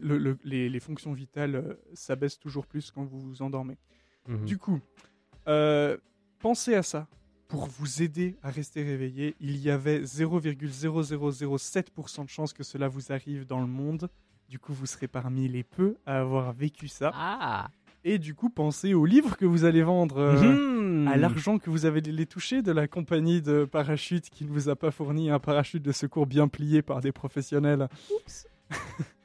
[0.00, 3.76] le- le- les, les fonctions vitales euh, s'abaissent toujours plus quand vous vous endormez.
[4.28, 4.44] Mhm.
[4.44, 4.78] Du coup,
[5.48, 5.96] euh,
[6.38, 7.08] pensez à ça.
[7.50, 13.10] Pour vous aider à rester réveillé, il y avait 0,0007% de chances que cela vous
[13.12, 14.08] arrive dans le monde.
[14.48, 17.10] Du coup, vous serez parmi les peu à avoir vécu ça.
[17.14, 17.68] Ah
[18.04, 21.08] Et du coup, pensez aux livres que vous allez vendre, euh, Mhm.
[21.08, 24.68] à l'argent que vous avez les toucher de la compagnie de parachute qui ne vous
[24.68, 27.88] a pas fourni un parachute de secours bien plié par des professionnels.
[28.14, 28.46] Oups.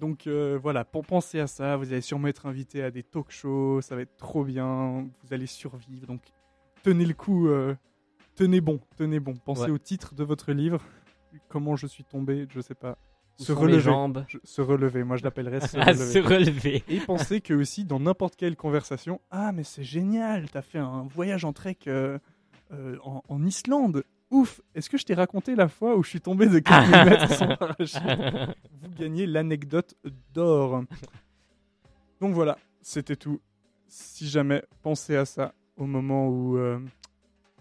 [0.00, 3.30] Donc euh, voilà, pour penser à ça, vous allez sûrement être invité à des talk
[3.30, 6.06] shows, ça va être trop bien, vous allez survivre.
[6.06, 6.20] Donc
[6.86, 7.74] tenez le coup, euh,
[8.36, 9.34] tenez bon, tenez bon.
[9.44, 9.70] Pensez Ouais.
[9.70, 10.80] au titre de votre livre,
[11.48, 12.96] comment je suis tombé, je sais pas.
[13.40, 13.80] Où Se relever.
[13.80, 16.04] jambes Je- se relever, moi je l'appellerais se à relever.
[16.12, 16.84] se relever.
[16.88, 21.02] Et pensez que aussi dans n'importe quelle conversation, ah mais c'est génial, t'as fait un
[21.12, 22.18] voyage en trek euh,
[22.72, 24.04] euh, en, en Islande.
[24.30, 27.32] Ouf, est-ce que je t'ai raconté la fois où je suis tombé de 4000 mètres
[27.34, 28.00] sans parachute
[28.74, 29.94] Vous gagnez l'anecdote
[30.32, 30.84] d'or.
[32.20, 33.40] Donc voilà, c'était tout.
[33.88, 36.78] Si jamais, pensez à ça au moment où, euh,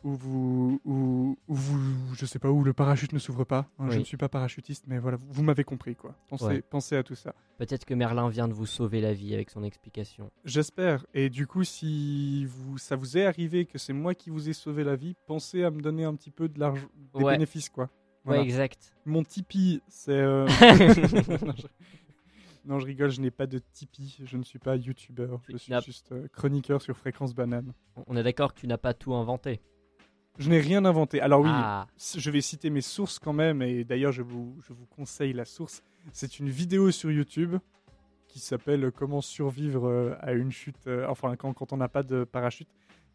[0.03, 3.67] où, vous, où, où vous, je sais pas, où le parachute ne s'ouvre pas.
[3.79, 6.15] hein, Je ne suis pas parachutiste, mais voilà, vous, vous m'avez compris quoi.
[6.29, 6.61] Pensez, Ouais.
[6.69, 7.33] pensez à tout ça.
[7.57, 10.29] Peut-être que Merlin vient de vous sauver la vie avec son explication.
[10.43, 11.05] J'espère.
[11.13, 14.53] Et du coup, si vous, ça vous est arrivé que c'est moi qui vous ai
[14.53, 17.33] sauvé la vie, pensez à me donner un petit peu de l'argent, des Ouais.
[17.33, 17.85] bénéfices, quoi.
[17.85, 18.41] Ouais, Voilà.
[18.43, 18.91] exact.
[19.05, 20.11] Mon Tipeee, c'est.
[20.11, 20.45] euh,
[21.45, 21.67] non, je...
[22.65, 24.17] non, je rigole, je n'ai pas de Tipeee.
[24.25, 25.39] Je ne suis pas youtubeur.
[25.49, 27.73] Je suis juste euh, chroniqueur sur Fréquence Banane.
[28.07, 29.61] On est d'accord que tu n'as pas tout inventé.
[30.37, 31.21] Je n'ai rien inventé.
[31.21, 33.61] Alors oui, Ah, je vais citer mes sources quand même.
[33.61, 35.81] Et d'ailleurs, je vous, je vous conseille la source.
[36.11, 37.55] C'est une vidéo sur YouTube
[38.27, 40.87] qui s'appelle Comment survivre euh, à une chute.
[40.87, 42.67] euh, enfin, quand, quand on n'a pas de parachute.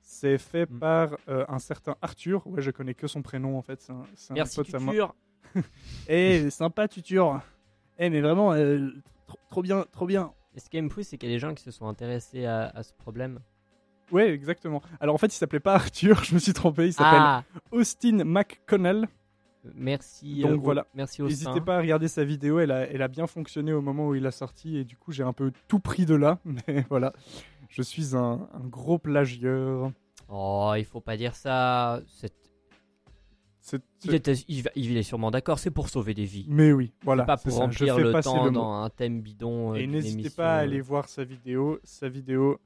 [0.02, 0.78] C'est fait Mm.
[0.78, 2.46] par euh, un certain Arthur.
[2.46, 3.82] Ouais, je connais que son prénom en fait.
[3.82, 3.96] C'est un,
[4.30, 5.14] un merci pote à moi.
[6.08, 7.40] Eh, sympa Tutur.
[7.98, 8.54] Eh, mais vraiment,
[9.50, 10.32] trop, bien, trop bien.
[10.54, 12.44] Et ce qui me fou, c'est qu'il y a des gens qui se sont intéressés
[12.46, 13.40] à, à ce problème.
[14.10, 14.82] Ouais, exactement.
[15.00, 16.86] Alors en fait, il s'appelait pas Arthur, je me suis trompé.
[16.86, 19.06] Il s'appelle Ah, Austin McConnell.
[19.74, 20.40] merci.
[20.40, 20.86] Donc euh, voilà.
[20.94, 21.50] Merci Austin.
[21.50, 24.14] N'hésitez pas à regarder sa vidéo, elle a, elle a bien fonctionné au moment où
[24.14, 26.38] il a sorti et du coup j'ai un peu tout pris de là.
[26.66, 27.12] Mais voilà,
[27.68, 29.92] je suis un, un gros plagieur.
[30.28, 32.00] Oh, il faut pas dire ça.
[33.62, 36.46] C'est- C'est- Il, était- il il est sûrement d'accord, c'est pour sauver des vies.
[36.48, 37.24] Mais oui, voilà.
[37.24, 39.72] c'est pas pour remplir le temps le dans un thème bidon.
[39.72, 40.62] euh, Et n'hésitez émission, pas à euh.
[40.64, 41.78] aller voir sa vidéo.
[41.84, 42.58] Sa vidéo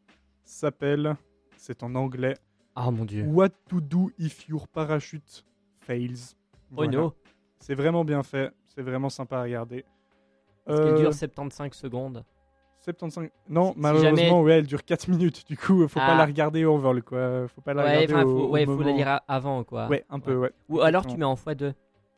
[0.44, 1.16] s'appelle,
[1.56, 2.36] c'est en anglais,
[2.76, 3.24] Ah mon dieu.
[3.26, 5.44] What to do if your parachute
[5.80, 6.34] fails?
[6.70, 6.92] Oh Voilà.
[6.92, 7.14] no.
[7.58, 9.84] C'est vraiment bien fait, c'est vraiment sympa à regarder.
[10.68, 12.24] Euh, dure 75 secondes.
[12.84, 13.30] 75.
[13.48, 15.46] Non, Si- malheureusement, jamais- ouais, elle dure 4 minutes.
[15.46, 16.16] Du coup, faut pas Ah.
[16.18, 17.48] la regarder au vol, quoi.
[17.48, 19.88] Faut pas la Ouais, regarder au, faut, au ouais, faut la lire avant, quoi.
[19.88, 20.52] Ouais, un peu, ouais.
[20.68, 21.72] Ou alors tu mets en x2.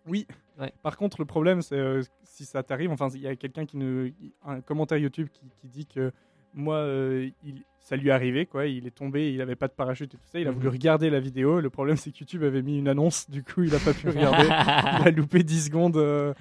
[0.08, 0.72] Ouais.
[0.82, 3.76] Par contre, le problème, c'est euh, si ça t'arrive, enfin, il y a quelqu'un qui
[3.76, 4.10] ne.
[4.44, 6.12] Un commentaire YouTube qui, qui dit que
[6.54, 8.66] moi, euh, il, ça lui est arrivé, quoi.
[8.66, 10.40] Il est tombé, il avait pas de parachute et tout ça.
[10.40, 10.56] Il a Mhm.
[10.56, 11.60] voulu regarder la vidéo.
[11.60, 13.30] Le problème, c'est que YouTube avait mis une annonce.
[13.30, 14.46] Du coup, il a pas pu regarder.
[15.02, 15.96] il a loupé 10 secondes.
[15.96, 16.34] euh,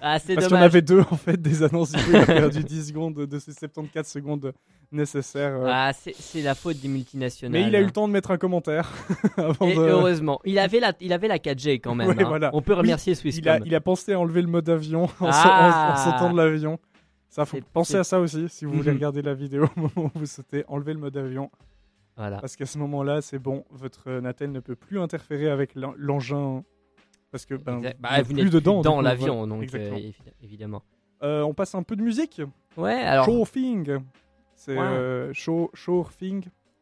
[0.00, 0.64] ah, c'est parce dommage.
[0.64, 1.90] avait deux, en fait, des annonces.
[1.90, 4.52] Du coup, il a perdu 10 secondes de ces 74 secondes
[4.92, 5.54] nécessaires.
[5.56, 5.66] euh.
[5.68, 7.60] Ah, c'est c'est la faute des multinationales.
[7.60, 7.86] Mais il a eu hein.
[7.86, 8.92] le temps de mettre un commentaire
[9.36, 12.08] avant Et de- heureusement, il avait la, il avait la 4G quand même.
[12.08, 12.28] Ouais, hein.
[12.28, 12.50] voilà.
[12.52, 13.62] On peut remercier Il a, Swisscom.
[13.66, 15.32] il a pensé à enlever le mode avion en, Ah.
[15.32, 16.78] sa- en- en sautant de l'avion.
[17.34, 18.96] Ça, faut penser à ça aussi si vous voulez Mhm.
[18.96, 21.50] regarder la vidéo au moment où vous sautez, enlevez le mode avion.
[22.16, 22.38] Voilà.
[22.38, 26.62] Parce qu'à ce moment-là, c'est bon, votre Natel ne peut plus interférer avec l'en- l'engin.
[27.32, 28.82] Parce que ben, vous Bah, n'êtes plus dedans.
[28.82, 29.98] dans l'avion, donc euh,
[30.44, 30.82] évidemment.
[31.24, 32.40] Euh, on passe un peu de musique.
[32.76, 33.24] Ouais, alors.
[33.24, 33.98] Shourfing.
[34.54, 34.84] C'est Ouais.
[34.84, 35.72] euh, Show-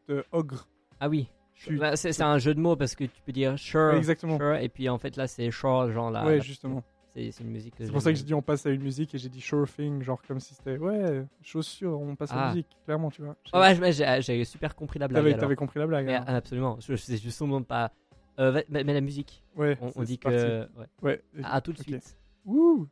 [0.07, 0.67] de Ogre.
[0.99, 1.29] Ah oui.
[1.71, 4.37] Bah, c'est un jeu de mots parce que tu peux dire sure, Ouais, exactement.
[4.37, 6.23] sure, et puis en fait là c'est sure, genre là.
[6.25, 6.83] ouais, justement.
[7.15, 7.75] C'est une musique.
[7.77, 10.01] C'est pour ça que j'ai dit on passe à une musique et j'ai dit Shourfing,
[10.01, 12.41] genre comme si c'était ouais, chaussures, on passe à Ah.
[12.41, 13.35] la musique, clairement, tu vois.
[13.53, 15.37] Oh, ouais, j'ai- super compris la blague.
[15.37, 16.05] T'avais compris la blague.
[16.05, 16.23] Mais, hein.
[16.27, 16.77] ah, absolument.
[16.79, 17.91] Je sais justement pas.
[18.39, 20.67] Euh, mais, mais la musique, Ouais, on, dit que.
[20.75, 20.87] Ouais.
[21.03, 21.21] Ouais.
[21.43, 21.85] À tout de Ok.
[21.85, 22.17] suite.
[22.45, 22.87] Wouh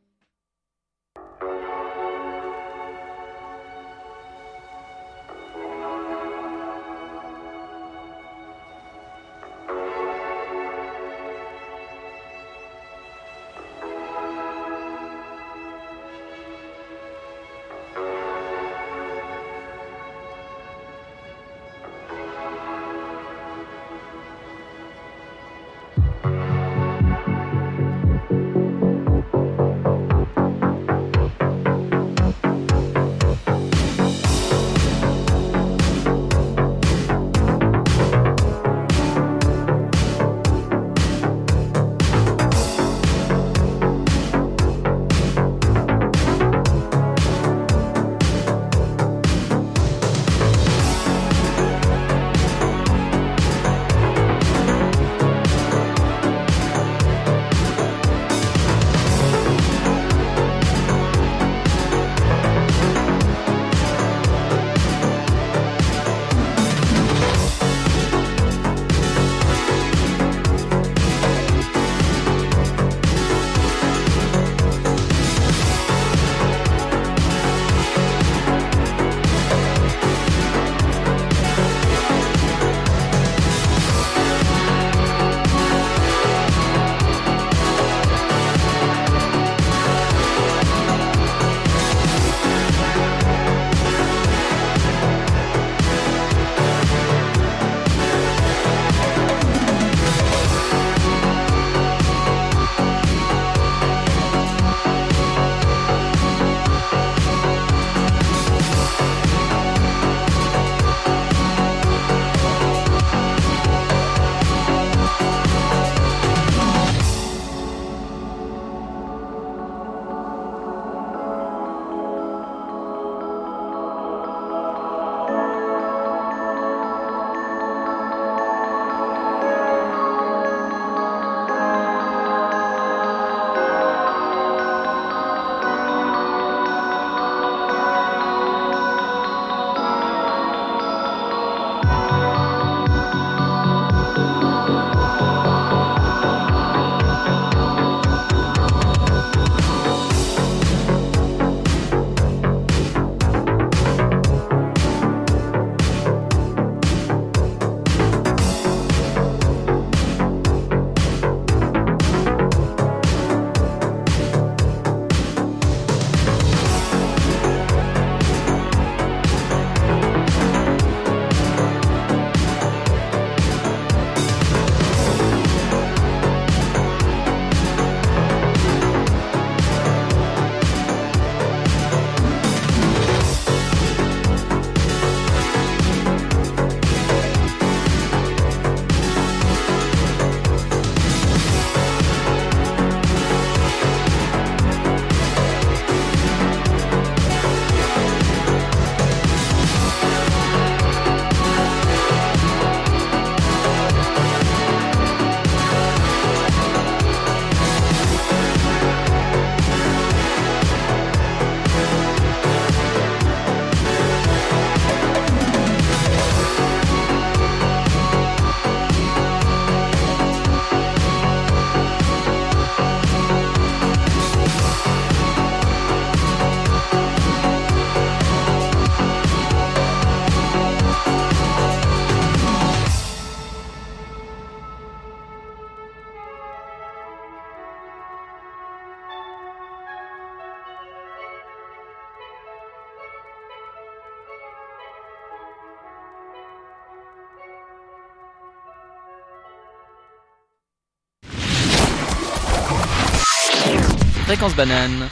[254.32, 255.10] Fréquence banane.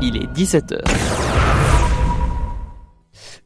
[0.00, 0.78] Il est 17h.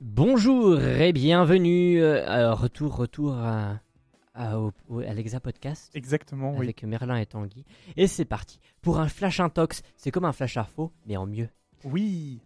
[0.02, 2.02] Bonjour et bienvenue.
[2.02, 3.80] euh, retour, retour à,
[4.34, 6.58] à, au- au- à l'Exa Podcast Exactement, oui.
[6.66, 7.64] avec Merlin et Tanguy.
[7.96, 9.80] Et c'est parti pour un flash intox.
[9.96, 11.48] C'est comme un flash info, mais en mieux.
[11.84, 12.42] Oui.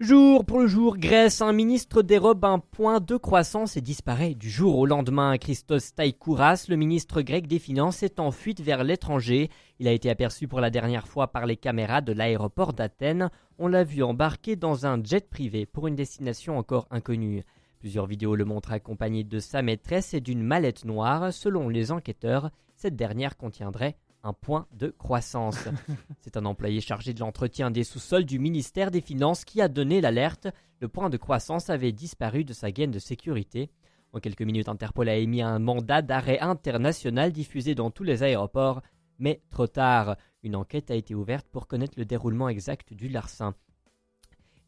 [0.00, 4.48] Jour pour le jour, Grèce, un ministre dérobe un point de croissance et disparaît du
[4.48, 5.36] jour au lendemain.
[5.38, 9.50] Christos Taïkouras, le ministre grec des Finances, est en fuite vers l'étranger.
[9.80, 13.28] Il a été aperçu pour la dernière fois par les caméras de l'aéroport d'Athènes.
[13.58, 17.42] On l'a vu embarquer dans un jet privé pour une destination encore inconnue.
[17.80, 21.32] Plusieurs vidéos le montrent accompagné de sa maîtresse et d'une mallette noire.
[21.32, 25.68] Selon les enquêteurs, cette dernière contiendrait un point de croissance.
[26.20, 30.00] C'est un employé chargé de l'entretien des sous-sols du ministère des Finances qui a donné
[30.00, 30.48] l'alerte.
[30.80, 33.70] Le point de croissance avait disparu de sa gaine de sécurité.
[34.12, 38.82] En quelques minutes, Interpol a émis un mandat d'arrêt international diffusé dans tous les aéroports.
[39.18, 43.54] Mais trop tard, une enquête a été ouverte pour connaître le déroulement exact du larcin.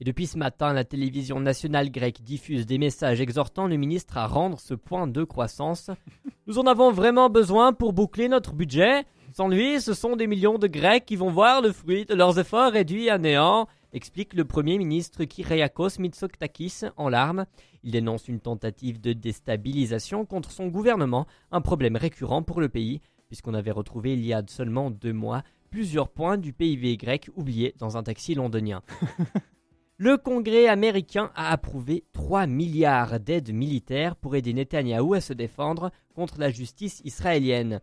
[0.00, 4.26] Et depuis ce matin, la télévision nationale grecque diffuse des messages exhortant le ministre à
[4.26, 5.90] rendre ce point de croissance.
[6.46, 9.04] Nous en avons vraiment besoin pour boucler notre budget.
[9.32, 12.40] Sans lui, ce sont des millions de Grecs qui vont voir le fruit de leurs
[12.40, 17.46] efforts réduits à néant, explique le Premier ministre Kyriakos Mitsotakis en larmes.
[17.84, 23.00] Il dénonce une tentative de déstabilisation contre son gouvernement, un problème récurrent pour le pays,
[23.28, 27.76] puisqu'on avait retrouvé il y a seulement deux mois plusieurs points du PIB grec oubliés
[27.78, 28.82] dans un taxi londonien.
[29.96, 35.92] Le Congrès américain a approuvé 3 milliards d'aides militaires pour aider Netanyahou à se défendre
[36.14, 37.80] contre la justice israélienne.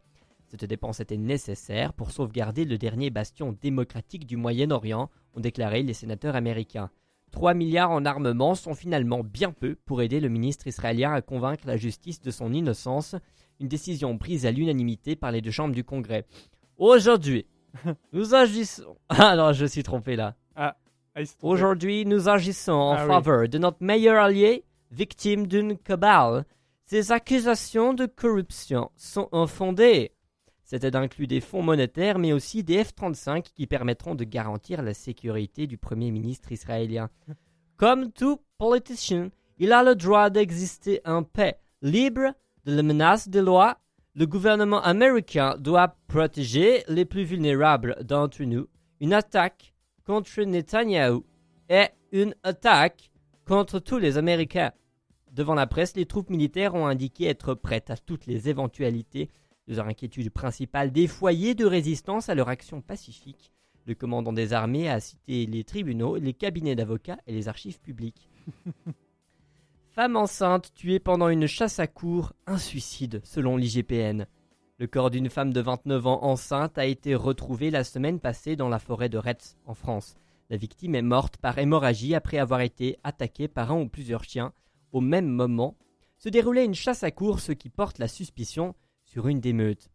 [0.47, 5.93] Cette dépense était nécessaire pour sauvegarder le dernier bastion démocratique du Moyen-Orient, ont déclaré les
[5.93, 6.89] sénateurs américains.
[7.31, 11.67] 3 milliards en armement sont finalement bien peu pour aider le ministre israélien à convaincre
[11.67, 13.15] la justice de son innocence,
[13.59, 16.25] une décision prise à l'unanimité par les deux chambres du Congrès.
[16.77, 17.45] Aujourd'hui,
[18.13, 18.95] nous agissons...
[19.09, 20.35] Ah non, je suis trompé là.
[20.55, 20.77] Ah,
[21.13, 21.29] trompé.
[21.41, 23.11] Aujourd'hui, nous agissons en Ah oui.
[23.11, 26.45] faveur de notre meilleur allié, victime d'une cabale.
[26.85, 30.13] Ces accusations de corruption sont infondées.
[30.67, 34.93] Cette aide inclut des fonds monétaires, mais aussi des F-35 qui permettront de garantir la
[34.93, 37.09] sécurité du Premier ministre israélien.
[37.77, 42.33] Comme tout politicien, il a le droit d'exister en paix, libre
[42.65, 43.77] de la menace des lois.
[44.13, 48.67] Le gouvernement américain doit protéger les plus vulnérables d'entre nous.
[48.99, 49.73] Une attaque
[50.05, 51.23] contre Netanyahou
[51.69, 53.09] est une attaque
[53.45, 54.73] contre tous les Américains.
[55.31, 59.29] Devant la presse, les troupes militaires ont indiqué être prêtes à toutes les éventualités.
[59.67, 63.51] Leur inquiétude principale des foyers de résistance à leur action pacifique.
[63.85, 68.29] Le commandant des armées a cité les tribunaux, les cabinets d'avocats et les archives publiques.
[69.91, 74.25] Femme enceinte tuée pendant une chasse à cours, un suicide selon l'IGPN.
[74.79, 78.69] Le corps d'une femme de 29 ans enceinte a été retrouvé la semaine passée dans
[78.69, 80.17] la forêt de Retz, en France.
[80.49, 84.53] La victime est morte par hémorragie après avoir été attaquée par un ou plusieurs chiens.
[84.91, 85.75] Au même moment,
[86.17, 88.75] se déroulait une chasse à cours, ce qui porte la suspicion
[89.07, 89.89] sur une d'émeute.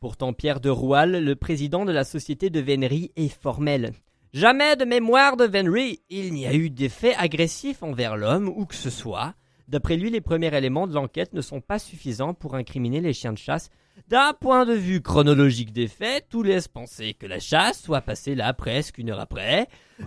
[0.00, 3.92] Pourtant, Pierre de Roual, le président de la société de vénerie, est formel.
[4.32, 8.74] Jamais de mémoire de vénerie, il n'y a eu d'effet agressif envers l'homme ou que
[8.74, 9.34] ce soit.
[9.68, 13.32] D'après lui, les premiers éléments de l'enquête ne sont pas suffisants pour incriminer les chiens
[13.32, 13.68] de chasse.
[14.08, 18.34] D'un point de vue chronologique des faits, tout laisse penser que la chasse soit passée
[18.34, 19.66] là presque une heure après.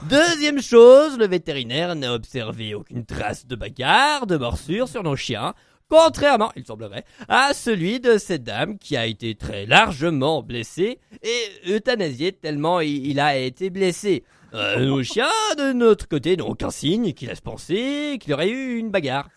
[0.09, 5.55] Deuxième chose, le vétérinaire n'a observé aucune trace de bagarre, de morsure sur nos chiens,
[5.89, 11.71] contrairement, il semblerait, à celui de cette dame qui a été très largement blessée et
[11.71, 14.23] euthanasiée tellement il, a été blessé.
[14.53, 18.89] Euh, nos de notre côté, n'ont aucun signe qui laisse penser qu'il aurait eu une
[18.89, 19.29] bagarre.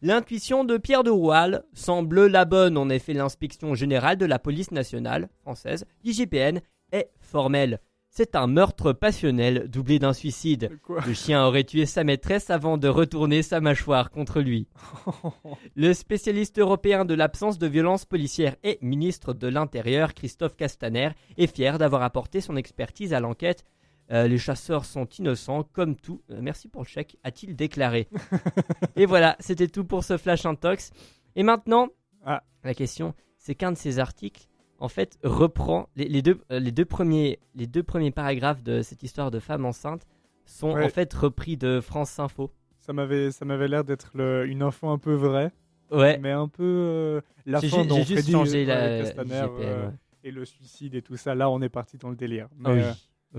[0.00, 2.78] L'intuition de Pierre de Roual semble la bonne.
[2.78, 6.60] En effet, l'inspection générale de la police nationale française, IGPN,
[6.92, 7.80] est formelle.
[8.18, 10.72] C'est un meurtre passionnel doublé d'un suicide.
[11.06, 14.66] Le chien aurait tué sa maîtresse avant de retourner sa mâchoire contre lui.
[15.76, 21.46] Le spécialiste européen de l'absence de violence policière et ministre de l'Intérieur, Christophe Castaner, est
[21.46, 23.64] fier d'avoir apporté son expertise à l'enquête.
[24.10, 26.20] Euh, les chasseurs sont innocents, comme tout.
[26.32, 28.08] Euh, merci pour le chèque, a-t-il déclaré.
[28.96, 30.90] et voilà, c'était tout pour ce Flash Intox.
[31.36, 31.86] Et maintenant,
[32.24, 32.42] Ah.
[32.64, 34.48] la question, c'est qu'un de ces articles,
[34.78, 38.82] en fait, reprend les, les deux, euh, les, deux premiers, les deux premiers paragraphes de
[38.82, 40.06] cette histoire de femme enceinte
[40.44, 40.84] sont Ouais.
[40.84, 42.50] en fait repris de France Info.
[42.80, 44.12] Ça m'avait, ça m'avait l'air d'être
[44.46, 45.50] une info un peu vraie,
[45.90, 49.86] Ouais, mais un peu euh, la fin dont j'ai juste Freddy, changé la Castaner, euh,
[49.88, 49.92] ouais.
[50.24, 51.34] et le suicide et tout ça.
[51.34, 52.48] Là, on est parti dans le délire.
[52.56, 52.92] Mais, Ah oui, euh,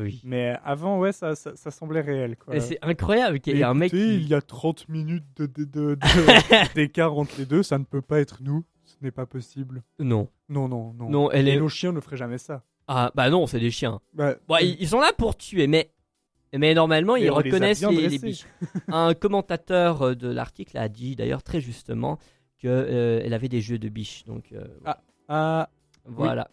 [0.03, 0.21] oui.
[0.23, 2.35] mais avant, ouais, ça, ça, ça semblait réel.
[2.59, 4.15] C'est incroyable qu'il y ait un mec qui...
[4.15, 7.83] il y a 30 minutes de- de- de- de- d'écart entre les deux, ça ne
[7.85, 8.63] peut pas être nous.
[9.01, 9.83] N'est pas possible.
[9.99, 10.27] Non.
[10.49, 11.09] Non, non, non.
[11.09, 11.59] Non, elle Et est.
[11.59, 12.63] nos chiens ne feraient jamais ça.
[12.87, 13.99] Ah, bah non, c'est des chiens.
[14.13, 15.91] Bah, Bon, ils, ils sont là pour tuer, mais.
[16.57, 18.25] Mais normalement, ils on les a reconnaissent bien les, les dressés.
[18.25, 18.45] biches.
[18.87, 22.17] Un commentateur euh, de l'article a dit d'ailleurs très justement
[22.59, 24.25] qu'elle avait des jeux de biches.
[24.25, 24.65] Donc euh,
[25.27, 25.69] Ah,
[26.05, 26.49] voilà.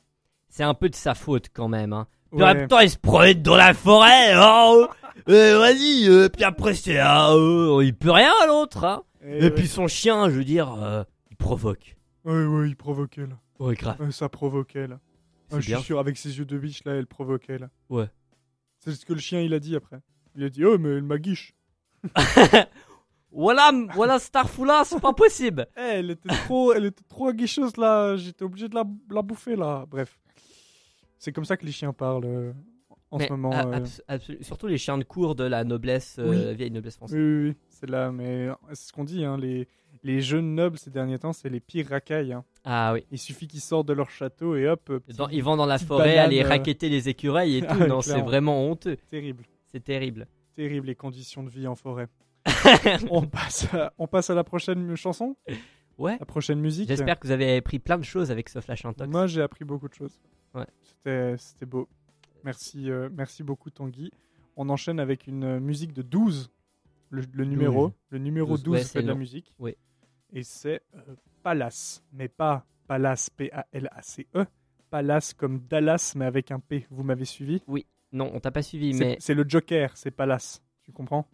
[0.48, 1.92] C'est un peu de sa faute quand même.
[1.94, 2.06] Hein.
[2.30, 2.50] Puis ouais.
[2.50, 4.34] en même temps, il se promène dans la forêt.
[5.28, 6.08] Euh, Vas-y.
[6.08, 6.98] euh, puis après, c'est.
[6.98, 8.84] ah, euh, il peut rien à l'autre.
[8.84, 9.02] Hein.
[9.24, 9.50] Et ouais.
[9.50, 11.95] puis son chien, je veux dire, euh, il provoque.
[12.26, 13.38] Ouais, ouais, il provoquait là.
[13.58, 13.98] Ouais, grave.
[14.00, 15.00] Ouais, ça provoquait là.
[15.48, 15.76] C'est Ah, je bien.
[15.78, 17.70] suis sûr, avec ses yeux de biche là, elle provoquait là.
[17.88, 18.10] Ouais.
[18.80, 20.00] C'est ce que le chien il a dit après.
[20.34, 21.54] Il a dit Oh, mais elle m'a guiche.
[23.32, 25.66] Voilà, voilà Starfoula, c'est pas possible.
[25.76, 28.16] Eh, elle était trop, elle était trop aguicheuse là.
[28.16, 29.84] J'étais obligé de la, la bouffer là.
[29.88, 30.18] Bref.
[31.18, 32.52] C'est comme ça que les chiens parlent euh,
[33.10, 33.52] en Mais, ce moment.
[33.54, 33.84] euh.
[34.40, 36.54] surtout les chiens de cour de la noblesse, euh, Oui.
[36.56, 37.18] vieille noblesse Oui, française.
[37.18, 38.10] oui, oui, c'est là.
[38.10, 39.22] Mais c'est ce qu'on dit.
[39.24, 39.68] Hein, les,
[40.06, 42.32] les jeunes nobles ces derniers temps, c'est les pires racailles.
[42.32, 42.44] hein.
[42.64, 43.04] Ah oui.
[43.10, 45.66] Il suffit qu'ils sortent de leur château et hop, euh, petit- Dans- ils vont dans
[45.66, 46.48] la forêt banane, aller euh.
[46.48, 47.66] raqueter les écureuils et tout.
[47.80, 48.96] Ah, non, c'est vraiment honteux.
[49.08, 49.44] terrible.
[49.66, 50.26] C'est terrible.
[50.54, 52.06] Terrible les conditions de vie en forêt.
[53.10, 55.36] on, passe à, on passe à la prochaine chanson?
[55.98, 56.16] Ouais.
[56.20, 56.88] La prochaine musique?
[56.88, 59.10] J'espère que vous avez appris plein de choses avec ce Flash Intox.
[59.10, 60.20] Moi, j'ai appris beaucoup de choses.
[60.54, 60.66] Ouais.
[61.36, 61.88] C'était, beau.
[62.44, 64.12] Merci, euh, merci beaucoup, Tanguy.
[64.56, 66.50] On enchaîne avec une musique de 12,
[67.10, 67.92] le, le numéro.
[68.10, 69.52] Le numéro 12, 12, ouais, fait c'est de la musique.
[69.58, 69.74] Oui.
[70.32, 74.44] Et c'est euh, Palace, mais pas Palace, P-A-L-A-C-E.
[74.90, 76.86] Palace comme Dallas, mais avec un P.
[76.90, 77.62] Vous m'avez suivi?
[78.12, 80.62] Non, on t'a pas suivi, mais c'est le Joker, c'est Palace.
[80.84, 81.26] Tu comprends?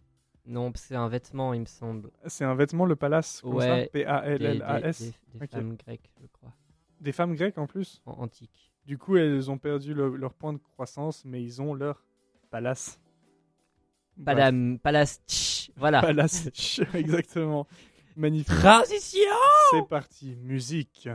[0.45, 2.11] Non, c'est un vêtement, il me semble.
[2.25, 3.65] C'est un vêtement, le Palace, comme Ouais.
[3.67, 4.99] ça Des, des- P-A-L-L-A-S.
[5.31, 6.51] des- des femmes grecques, je crois,
[6.99, 8.01] Des femmes grecques en plus?
[8.05, 8.73] En antique.
[8.85, 12.03] Du coup, elles ont perdu le- leur point de croissance, mais ils ont leur
[12.49, 12.99] palace.
[14.25, 16.01] Padam, palace, voilà.
[16.01, 16.49] Palace,
[16.93, 17.67] exactement.
[18.15, 18.55] Magnifique.
[18.59, 19.19] Transition
[19.71, 21.09] C'est parti, musique.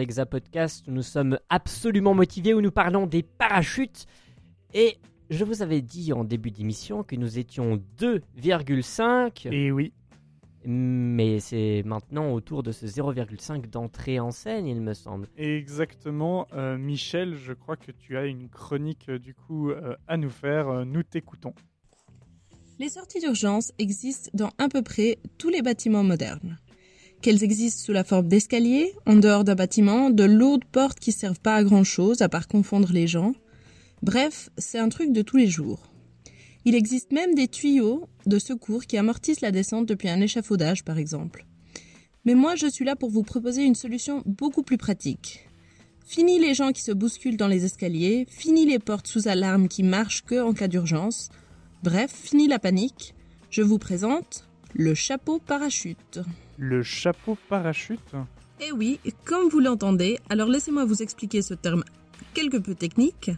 [0.00, 0.84] Alexa Podcast.
[0.88, 4.06] Nous sommes absolument motivés où nous parlons des parachutes.
[4.72, 4.96] Et
[5.28, 9.52] je vous avais dit en début d'émission que nous étions 2,5.
[9.52, 9.92] Et oui,
[10.64, 15.28] Mais c'est maintenant autour de ce 0,5 d'entrée en scène, il me semble.
[15.36, 16.46] exactement.
[16.54, 20.30] Euh, Michel, je crois que tu as une chronique euh, du coup euh, à nous
[20.30, 20.86] faire.
[20.86, 21.52] Nous t'écoutons.
[22.78, 26.56] Les sorties d'urgence existent dans à peu près tous les bâtiments modernes.
[27.22, 31.40] Qu'elles existent sous la forme d'escaliers, en dehors d'un bâtiment, de lourdes portes qui servent
[31.40, 33.34] pas à grand chose à part confondre les gens.
[34.02, 35.92] Bref, c'est un truc de tous les jours.
[36.64, 40.96] Il existe même des tuyaux de secours qui amortissent la descente depuis un échafaudage, par
[40.96, 41.44] exemple.
[42.24, 45.46] Mais moi, je suis là pour vous proposer une solution beaucoup plus pratique.
[46.06, 49.82] Fini les gens qui se bousculent dans les escaliers, fini les portes sous alarme qui
[49.82, 51.28] marchent que en cas d'urgence.
[51.82, 53.14] Bref, fini la panique.
[53.50, 56.20] Je vous présente le chapeau parachute.
[56.62, 58.12] Le chapeau parachute.
[58.60, 61.84] Eh oui, comme vous l'entendez, alors laissez-moi vous expliquer ce terme
[62.34, 63.30] quelque peu technique.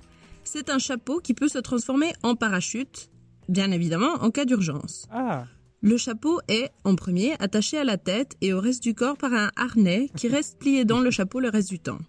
[0.43, 3.11] C'est un chapeau qui peut se transformer en parachute,
[3.49, 5.07] bien évidemment en cas d'urgence.
[5.13, 5.45] Ah,
[5.83, 9.33] Le chapeau est, en premier, attaché à la tête et au reste du corps par
[9.33, 12.01] un harnais qui reste plié dans le chapeau le reste du temps.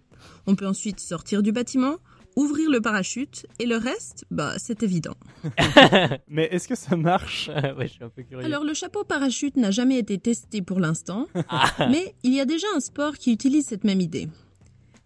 [0.48, 1.98] On peut ensuite sortir du bâtiment,
[2.36, 5.14] ouvrir le parachute et le reste, bah c'est évident.
[6.28, 7.48] mais est-ce que ça marche?
[7.76, 8.44] Ouais, je suis un peu curieux.
[8.44, 11.26] Alors le chapeau parachute n'a jamais été testé pour l'instant,
[11.90, 14.28] mais il y a déjà un sport qui utilise cette même idée.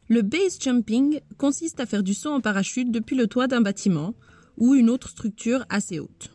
[0.09, 4.15] Le base jumping consiste à faire du saut en parachute depuis le toit d'un bâtiment
[4.57, 6.31] ou une autre structure assez haute.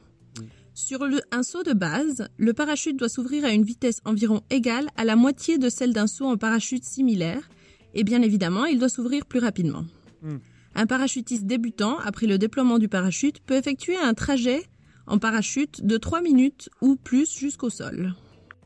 [0.75, 4.87] Sur le- un saut de base, le parachute doit s'ouvrir à une vitesse environ égale
[4.97, 7.47] à la moitié de celle d'un saut en parachute similaire,
[7.93, 9.85] et bien évidemment, il doit s'ouvrir plus rapidement.
[10.23, 10.37] Hmm.
[10.75, 14.63] Un parachutiste débutant, après le déploiement du parachute, peut effectuer un trajet
[15.07, 18.13] en parachute de 3 minutes ou plus jusqu'au sol.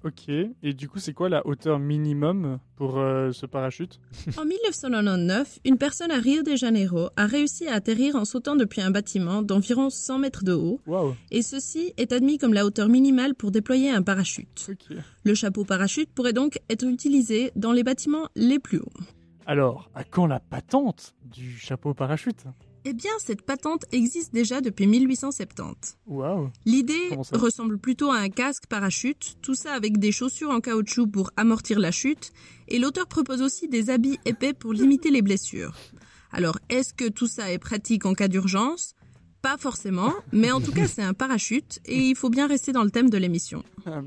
[0.03, 0.29] Ok.
[0.29, 3.99] Et du coup, c'est quoi la hauteur minimum pour euh, ce parachute?
[4.37, 8.79] En 1999, une personne à Rio de Janeiro a réussi à atterrir en sautant depuis
[8.81, 11.15] un bâtiment d'environ 100 mètres de haut, Waouh.
[11.31, 14.67] et ceci est admis comme la hauteur minimale pour déployer un parachute.
[14.69, 14.95] Ok.
[15.23, 19.01] Le chapeau parachute pourrait donc être utilisé dans les bâtiments les plus hauts.
[19.49, 22.43] Alors, à quand la patente du chapeau parachute?
[22.83, 25.97] Eh bien, cette patente existe déjà depuis 1870.
[26.05, 26.51] Waouh.
[26.65, 31.31] L'idée ressemble plutôt à un casque parachute, tout ça avec des chaussures en caoutchouc pour
[31.37, 32.33] amortir la chute,
[32.67, 35.77] et l'auteur propose aussi des habits épais pour limiter les blessures.
[36.33, 38.95] Alors, est-ce que tout ça est pratique en cas d'urgence?
[39.41, 42.83] Pas forcément, mais en tout cas, c'est un parachute, et il faut bien rester dans
[42.83, 43.63] le thème de l'émission.
[43.85, 44.01] Ah,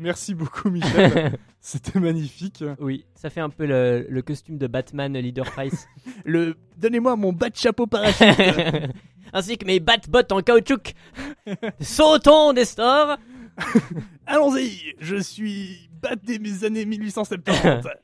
[0.00, 1.38] Merci beaucoup, Michel.
[1.66, 2.62] C'était magnifique.
[2.78, 5.88] Oui, ça fait un peu le, le costume de Batman Leader Price.
[6.26, 8.26] Le, donnez-moi mon de chapeau parachute.
[9.32, 10.92] Ainsi que mes bat-bottes en caoutchouc.
[11.80, 13.16] Sautons, Nestor
[14.26, 17.54] Allons-y, je suis bat des mes années 1870.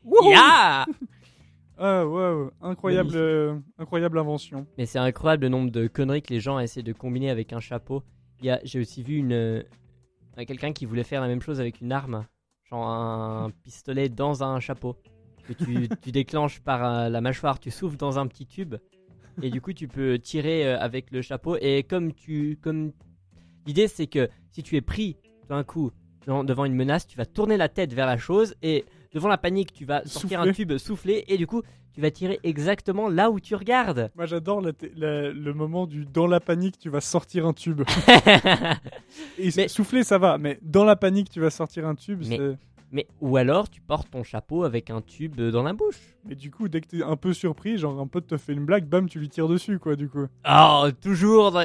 [0.05, 0.87] Wouhou Ya
[1.77, 4.67] Ah, waouh, incroyable, euh, incroyable invention.
[4.79, 7.61] Mais c'est incroyable le nombre de conneries que les gens essaient de combiner avec un
[7.61, 8.03] chapeau.
[8.43, 9.63] J'ai aussi vu une euh,
[10.47, 12.25] quelqu'un qui voulait faire la même chose avec une arme,
[12.71, 14.97] genre un pistolet dans un chapeau.
[15.47, 18.77] Que tu, tu déclenches par euh, la mâchoire, tu souffles dans un petit tube
[19.43, 21.57] et du coup tu peux tirer euh, avec le chapeau.
[21.61, 22.93] Et comme tu, comme
[23.66, 25.16] l'idée c'est que si tu es pris
[25.49, 25.91] d'un coup
[26.27, 29.73] devant une menace, tu vas tourner la tête vers la chose et devant la panique,
[29.73, 31.62] tu vas sortir un tube, souffler et du coup
[31.95, 34.11] tu vas tirer exactement là où tu regardes.
[34.16, 37.53] Moi, j'adore la t- la- le moment du dans la panique, tu vas sortir un
[37.53, 37.82] tube.
[39.38, 42.22] Et Mais- souffler, ça va, mais dans la panique, tu vas sortir un tube.
[42.93, 46.01] Mais- ou alors tu portes ton chapeau avec un tube dans la bouche.
[46.24, 48.64] Mais du coup, dès que t'es un peu surpris, genre un pote te fait une
[48.64, 50.26] blague, bam, tu lui tires dessus, quoi, du coup.
[50.49, 51.61] Oh, toujours.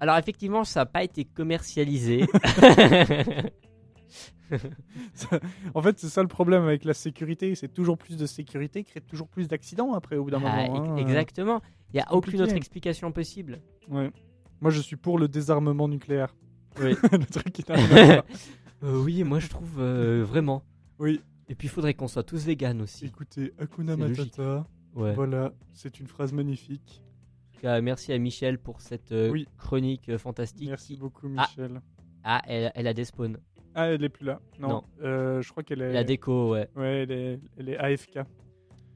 [0.00, 2.24] Alors effectivement, ça n'a pas été commercialisé.
[5.74, 7.54] En fait, c'est ça le problème avec la sécurité.
[7.54, 10.92] C'est toujours plus de sécurité, crée toujours plus d'accidents après, au bout d'un Ah, moment.
[10.92, 10.96] hein.
[10.96, 11.60] ex- Exactement.
[11.92, 12.42] Il n'y a aucune compliqué.
[12.42, 13.60] autre explication possible.
[13.88, 14.10] Ouais.
[14.60, 16.34] Moi, je suis pour le désarmement nucléaire.
[16.80, 16.94] Oui.
[17.12, 17.64] le truc qui.
[18.84, 20.64] Euh, oui, moi je trouve euh, vraiment.
[20.98, 23.04] Oui, Et puis il faudrait qu'on soit tous véganes aussi.
[23.06, 24.18] écoutez, logique.
[24.18, 24.66] Matata.
[24.96, 25.14] Ouais.
[25.14, 27.00] Voilà, c'est une phrase magnifique.
[27.60, 29.46] Cas, merci à Michel pour cette euh, Oui.
[29.56, 30.68] chronique euh, fantastique.
[30.68, 31.46] Merci beaucoup, Ah.
[31.48, 31.80] Michel.
[32.24, 33.38] Ah, elle, elle a des spawns.
[33.74, 34.40] Ah, elle est plus là.
[34.60, 34.84] Non, Non.
[35.02, 35.92] Euh, je crois qu'elle est.
[35.92, 36.68] La déco, ouais.
[36.76, 38.20] Ouais, elle est, elle est AFK.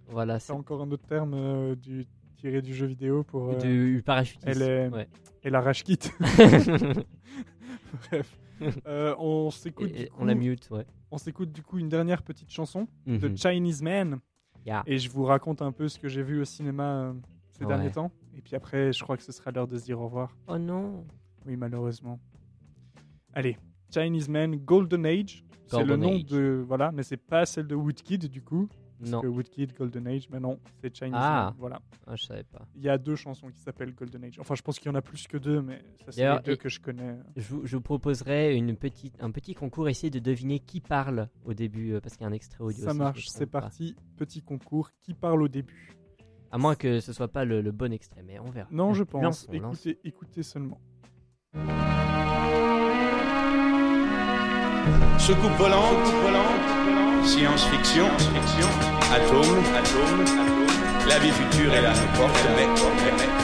[0.09, 2.07] Voilà, C'est encore un autre terme euh, du
[2.37, 3.51] tiré du jeu vidéo pour.
[3.51, 4.47] euh, du parachutiste.
[4.47, 5.09] elle est- Ouais.
[5.43, 5.99] Elle a rage kit.
[8.11, 8.39] Bref.
[9.19, 9.91] On s'écoute.
[9.95, 10.87] Et- on la mute, ouais.
[11.11, 13.37] On s'écoute du coup une dernière petite chanson de Mhm.
[13.37, 14.19] Chinese Man.
[14.67, 14.83] Yeah.
[14.87, 17.15] Et je vous raconte un peu ce que j'ai vu au cinéma
[17.53, 17.69] ces Ouais.
[17.69, 18.11] derniers temps.
[18.37, 20.37] Et puis après, je crois que ce sera l'heure de se dire au revoir.
[20.49, 21.05] Oh non.
[21.47, 22.19] Oui, malheureusement.
[23.33, 23.57] Allez,
[23.93, 25.45] Chinese Man Golden Age.
[25.67, 26.27] C'est le nom Age.
[26.27, 26.65] de.
[26.67, 28.69] Voilà, mais c'est pas celle de Woodkid du coup.
[28.99, 29.21] Parce Non.
[29.21, 31.13] que Woodkid, Golden Age, mais non, c'est Chinese.
[31.19, 31.49] Ah.
[31.51, 31.83] Man, Voilà.
[32.07, 32.67] Ah, je savais pas.
[32.77, 34.39] Il y a deux chansons qui s'appellent Golden Age.
[34.41, 36.57] Enfin, je pense qu'il y en a plus que deux, mais ça, c'est les deux
[36.57, 37.17] que je connais.
[37.37, 41.29] Je vous, je vous proposerai une petite, un petit concours, essayer de deviner qui parle
[41.45, 42.85] au début, euh, parce qu'il y a un extrait audio.
[42.85, 43.95] Ça si marche, c'est parti.
[44.17, 44.91] Petit concours.
[45.03, 45.95] Qui parle au début?
[46.51, 48.69] À moins que ce soit pas le, le bon extrait, mais on verra.
[48.71, 49.47] Non, je pense.
[49.53, 50.81] Écoutez, écoutez seulement.
[55.19, 58.69] Soucoupe volante, volante, science-fiction, fiction,
[59.15, 63.36] atome, atome, atome, la vie future est là, porte, mais, mais, mais.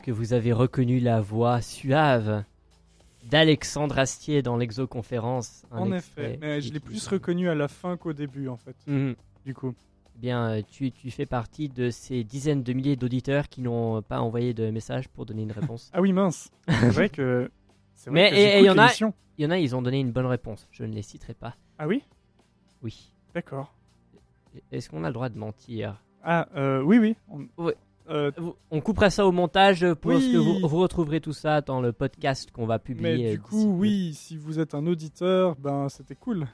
[0.00, 2.42] Est-ce que vous avez reconnu la voix suave
[3.24, 5.66] d'Alexandre Astier dans l'exoconférence?
[5.70, 8.74] En effet, mais je l'ai plus reconnu à la fin qu'au début, en fait.
[8.86, 9.14] Mhm.
[9.44, 9.74] Du coup.
[10.16, 14.22] Bien, euh, tu, tu fais partie de ces dizaines de milliers d'auditeurs qui n'ont pas
[14.22, 15.90] envoyé de message pour donner une réponse.
[15.92, 16.50] Ah oui, mince.
[16.66, 17.50] C'est vrai que.
[18.06, 19.12] vrai Mais j'écoute y en a-.
[19.36, 20.66] Il y en a, ils ont donné une bonne réponse.
[20.70, 21.56] Je ne les citerai pas.
[21.78, 22.02] Ah oui?
[22.82, 23.12] Oui.
[23.34, 23.74] D'accord.
[24.72, 26.02] Est-ce qu'on a le droit de mentir?
[26.22, 27.16] Ah, euh, oui, oui.
[27.28, 27.76] On, Ouais.
[28.10, 28.30] Euh,
[28.70, 30.32] On coupera ça au montage pour Oui.
[30.32, 33.24] que vous, vous retrouverez tout ça dans le podcast qu'on va publier.
[33.24, 36.46] mais du coup, oui, si vous êtes un auditeur, ben c'était cool.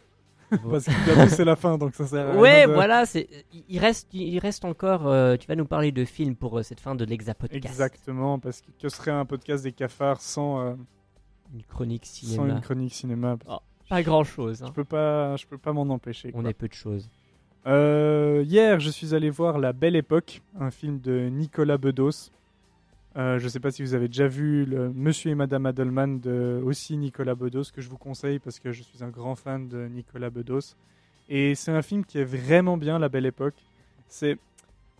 [0.70, 3.28] Parce que c'est la fin, donc ça sert à rien Ouais, de- voilà, c'est
[3.68, 6.78] il- reste il reste encore euh, tu vas nous parler de films pour euh, cette
[6.78, 7.64] fin de l'Exa podcast.
[7.66, 10.76] Exactement, parce que que serait un podcast des cafards sans,
[11.52, 12.52] Une chronique sans cinéma.
[12.54, 13.36] une chronique cinéma?
[13.88, 14.66] Pas grand-chose hein.
[14.68, 16.30] Je peux pas, je peux pas m'en empêcher.
[16.34, 16.50] On quoi.
[16.50, 17.08] est peu de choses.
[17.66, 22.30] Euh, hier, je suis allé voir La Belle Époque, un film de Nicolas Bedos.
[23.16, 26.60] Euh, je sais pas si vous avez déjà vu le Monsieur et Madame Adelman de
[26.64, 29.86] aussi Nicolas Bedos, que je vous conseille parce que je suis un grand fan de
[29.88, 30.74] Nicolas Bedos.
[31.28, 33.56] Et c'est un film qui est vraiment bien, La Belle Époque.
[34.06, 34.38] C'est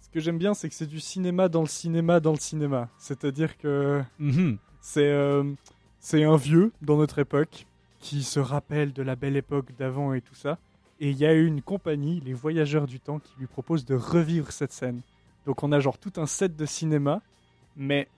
[0.00, 2.88] ce que j'aime bien, c'est que c'est du cinéma dans le cinéma dans le cinéma.
[2.98, 4.56] C'est-à-dire que Mhm.
[4.80, 5.44] c'est euh,
[6.00, 7.66] c'est un vieux dans notre époque
[8.00, 10.58] qui se rappelle de la belle époque d'avant et tout ça.
[11.00, 14.50] Et il y a une compagnie, les Voyageurs du Temps, qui lui propose de revivre
[14.52, 15.00] cette scène.
[15.44, 17.20] Donc on a genre tout un set de cinéma,
[17.76, 18.08] mais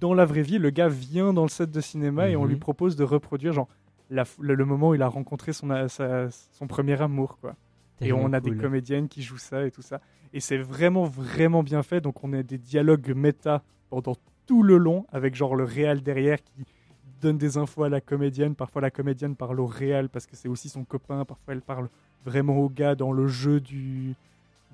[0.00, 2.48] dans la vraie vie, le gars vient dans le set de cinéma et on Mhm.
[2.48, 3.68] lui propose de reproduire genre
[4.10, 7.54] la le, le moment où il a rencontré son, a- sa- son premier amour, quoi.
[8.00, 10.00] Et on a des comédiennes qui jouent ça et tout ça.
[10.32, 12.00] Et c'est vraiment, vraiment bien fait.
[12.00, 14.16] Donc on a des dialogues méta pendant
[14.46, 16.64] tout le long, avec genre le réal derrière qui
[17.20, 18.56] donne des infos à la comédienne.
[18.56, 21.24] Parfois la comédienne parle au réal parce que c'est aussi son copain.
[21.24, 21.88] Parfois elle parle
[22.24, 24.14] vraiment au gars dans le jeu du,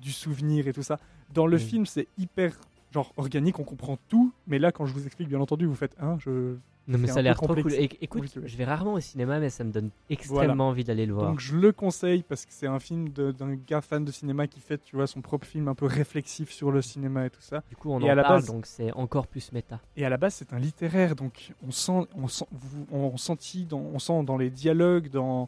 [0.01, 0.99] du souvenir et tout ça.
[1.33, 1.59] Dans le Mm.
[1.59, 2.55] film, c'est hyper
[2.91, 4.31] genre organique, on comprend tout.
[4.47, 6.55] Mais là, quand je vous explique, bien entendu, vous faites un, je...
[6.87, 7.71] Non mais ça a l'air trop cool.
[8.01, 11.29] écoute, je vais rarement au cinéma mais ça me donne extrêmement envie d'aller le voir.
[11.29, 14.59] Donc je le conseille parce que c'est un film d'un gars fan de cinéma qui
[14.59, 17.61] fait, tu vois, son propre film un peu réflexif sur le cinéma et tout ça.
[17.69, 19.79] du coup, on et en à la parle base- donc c'est encore plus méta.
[19.97, 23.65] Et à la base, c'est un littéraire, donc on sent, on sent, vous- on sentit
[23.65, 25.47] dans, on sent dans les dialogues, dans,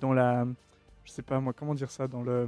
[0.00, 0.46] dans la,
[1.08, 2.46] je sais pas moi, comment dire ça, dans le,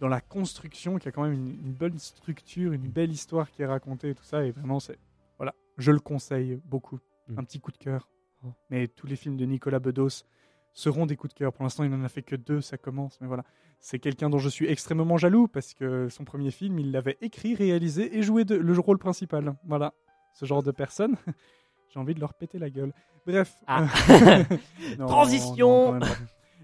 [0.00, 3.48] dans la construction, qu'il y a quand même une, une bonne structure, une belle histoire
[3.50, 4.44] qui est racontée et tout ça.
[4.44, 4.98] Et vraiment, c'est,
[5.38, 6.98] voilà, je le conseille beaucoup.
[7.28, 7.38] Mm.
[7.38, 8.08] Un petit coup de cœur.
[8.44, 8.48] Oh.
[8.70, 10.24] Mais tous les films de Nicolas Bedos
[10.72, 11.52] seront des coups de cœur.
[11.52, 13.44] Pour l'instant, il n'en a fait que deux, ça commence, mais voilà.
[13.78, 17.54] C'est quelqu'un dont je suis extrêmement jaloux parce que son premier film, il l'avait écrit,
[17.54, 19.54] réalisé et joué de- le rôle principal.
[19.64, 19.92] Voilà,
[20.34, 21.14] ce genre de personne.
[21.92, 22.92] J'ai envie de leur péter la gueule.
[23.26, 23.54] Bref.
[23.68, 23.86] Ah.
[24.98, 25.94] Non, Transition.
[26.00, 26.06] non.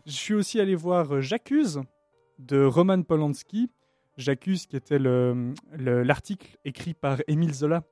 [0.08, 1.80] Je suis aussi allé voir euh, J'accuse
[2.38, 3.70] de Roman Polanski.
[4.16, 7.84] J'accuse qui était le- le- l'article écrit par Émile Zola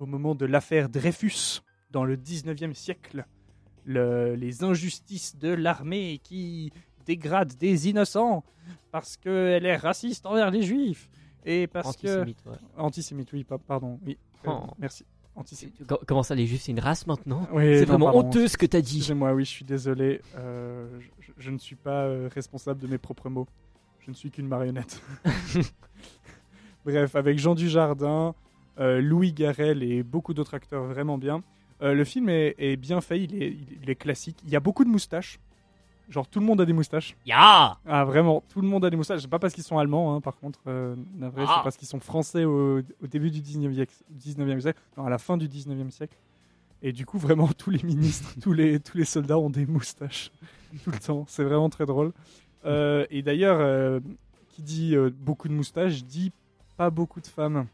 [0.00, 1.60] au moment de l'affaire Dreyfus
[1.90, 3.24] dans le 19e siècle.
[3.84, 6.72] Le- les injustices de l'armée qui
[7.06, 8.44] dégrade des innocents
[8.90, 11.08] parce qu'elle est raciste envers les juifs
[11.44, 12.44] et parce que Antisémite.
[12.46, 12.56] ouais.
[12.76, 14.66] antisémite oui pa- pardon oui euh, Oh.
[14.78, 15.04] merci
[15.36, 18.28] antisémite Comment ça les juifs c'est une race maintenant Oui, C'est vraiment pardon.
[18.28, 18.98] honteux ce que t'as dit.
[18.98, 20.20] excusez-moi oui je suis désolé.
[20.36, 20.86] Euh,
[21.20, 23.46] je, je ne suis pas euh, responsable de mes propres mots.
[24.00, 25.00] Je ne suis qu'une marionnette.
[26.84, 28.34] Bref avec Jean Dujardin
[28.80, 31.42] euh, Louis Garrel et beaucoup d'autres acteurs vraiment bien.
[31.82, 34.38] Euh, le film est, est bien fait il est, il est classique.
[34.44, 35.38] Il y a beaucoup de moustaches
[36.08, 38.96] genre tout le monde a des moustaches Ya Ah vraiment, tout le monde a des
[38.96, 39.22] moustaches.
[39.22, 40.60] C'est pas parce qu'ils sont allemands, hein, par contre.
[40.66, 41.54] Euh, navré, Ah.
[41.58, 43.86] c'est parce qu'ils sont français au, au début du 19e,
[44.18, 46.16] 19e siècle, non, à la fin du 19e siècle.
[46.82, 50.30] Et du coup, vraiment, tous les ministres, tous les, tous les soldats ont des moustaches
[50.84, 51.24] tout le temps.
[51.28, 52.12] C'est vraiment très drôle.
[52.64, 54.00] Euh, et d'ailleurs, euh,
[54.48, 56.32] qui dit euh, beaucoup de moustaches dit
[56.76, 57.66] pas beaucoup de femmes.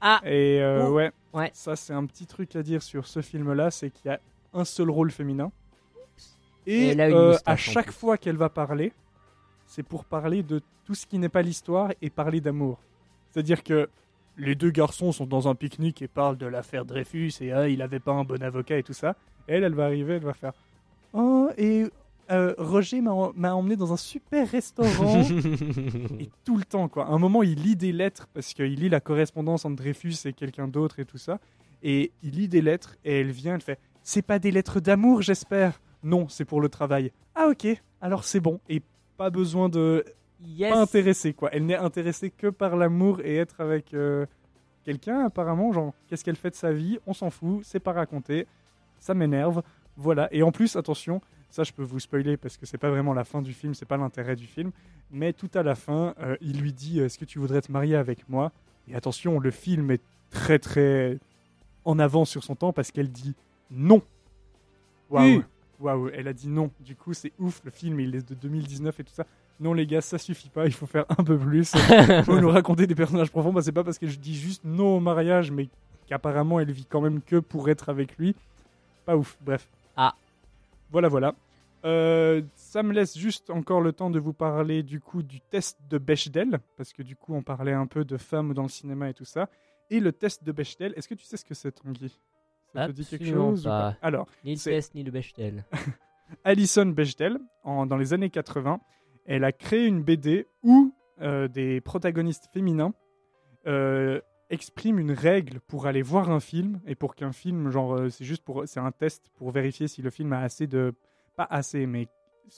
[0.00, 0.20] Ah.
[0.24, 0.90] Et Oh.
[0.92, 1.50] ouais, Ouais.
[1.54, 4.18] ça c'est un petit truc à dire sur ce film-là, c'est qu'il y a
[4.52, 5.50] un seul rôle féminin.
[6.66, 8.92] Et, euh, à chaque fois qu'elle va parler,
[9.66, 12.78] c'est pour parler de tout ce qui n'est pas l'histoire et parler d'amour.
[13.30, 13.88] C'est-à-dire que
[14.36, 17.82] les deux garçons sont dans un pique-nique et parlent de l'affaire Dreyfus et ah, il
[17.82, 19.16] avait pas un bon avocat et tout ça.
[19.46, 20.52] Elle, elle va arriver, elle va faire
[21.12, 21.84] Oh, et
[22.30, 25.22] euh, Roger m'a m'a emmené dans un super restaurant.
[26.18, 27.06] et tout le temps, quoi.
[27.06, 30.32] À un moment, il lit des lettres parce qu'il lit la correspondance entre Dreyfus et
[30.32, 31.38] quelqu'un d'autre et tout ça.
[31.82, 35.20] Et il lit des lettres et elle vient, elle fait C'est pas des lettres d'amour,
[35.20, 37.12] j'espère Non, c'est pour le travail.
[37.34, 37.66] Ah, ok,
[38.00, 38.60] alors c'est bon.
[38.68, 38.82] Et
[39.16, 40.04] pas besoin de.
[40.44, 40.72] Yes.
[40.72, 41.50] Pas intéressée, quoi.
[41.52, 44.26] Elle n'est intéressée que par l'amour et être avec euh,
[44.84, 45.72] quelqu'un, apparemment.
[45.72, 46.98] Genre, qu'est-ce qu'elle fait de sa vie?
[47.06, 48.46] On s'en fout, c'est pas raconté.
[48.98, 49.62] Ça m'énerve.
[49.96, 50.28] Voilà.
[50.32, 53.24] Et en plus, attention, ça je peux vous spoiler parce que c'est pas vraiment la
[53.24, 54.72] fin du film, c'est pas l'intérêt du film.
[55.10, 57.94] Mais tout à la fin, euh, il lui dit Est-ce que tu voudrais te marier
[57.94, 58.50] avec moi?
[58.88, 61.18] Et attention, le film est très très
[61.84, 63.34] en avance sur son temps parce qu'elle dit
[63.70, 64.02] non.
[65.10, 65.44] Waouh.
[65.82, 66.70] Waouh, elle a dit non.
[66.80, 69.26] Du coup, c'est ouf, le film il est de 2019 et tout ça.
[69.58, 71.72] Non les gars, ça suffit pas, il faut faire un peu plus.
[71.74, 73.52] Il faut nous raconter des personnages profonds.
[73.52, 75.68] Bah, c'est pas parce que je dis juste non au mariage, mais
[76.06, 78.36] qu'apparemment elle vit quand même que pour être avec lui.
[79.04, 79.68] Pas ouf, bref.
[79.96, 80.14] Ah.
[80.92, 81.34] Voilà, voilà.
[81.84, 85.78] Euh, ça me laisse juste encore le temps de vous parler du coup du test
[85.90, 89.10] de Bechdel, parce que du coup on parlait un peu de femmes dans le cinéma
[89.10, 89.48] et tout ça.
[89.90, 92.16] Et le test de Bechdel, est-ce que tu sais ce que c'est, Tanguy?
[92.74, 93.96] Ça te dit quelque Absolument ou pas.
[94.02, 95.64] Alors, Ni le test, ni le Bechdel.
[96.44, 98.80] Alison Bechdel, en- dans les années 80,
[99.26, 102.94] elle a créé une BD où euh, des protagonistes féminins
[103.66, 104.20] euh,
[104.50, 108.24] expriment une règle pour aller voir un film et pour qu'un film, genre, euh, c'est
[108.24, 110.94] juste pour, c'est un test pour vérifier si le film a assez de,
[111.36, 112.08] pas assez, mais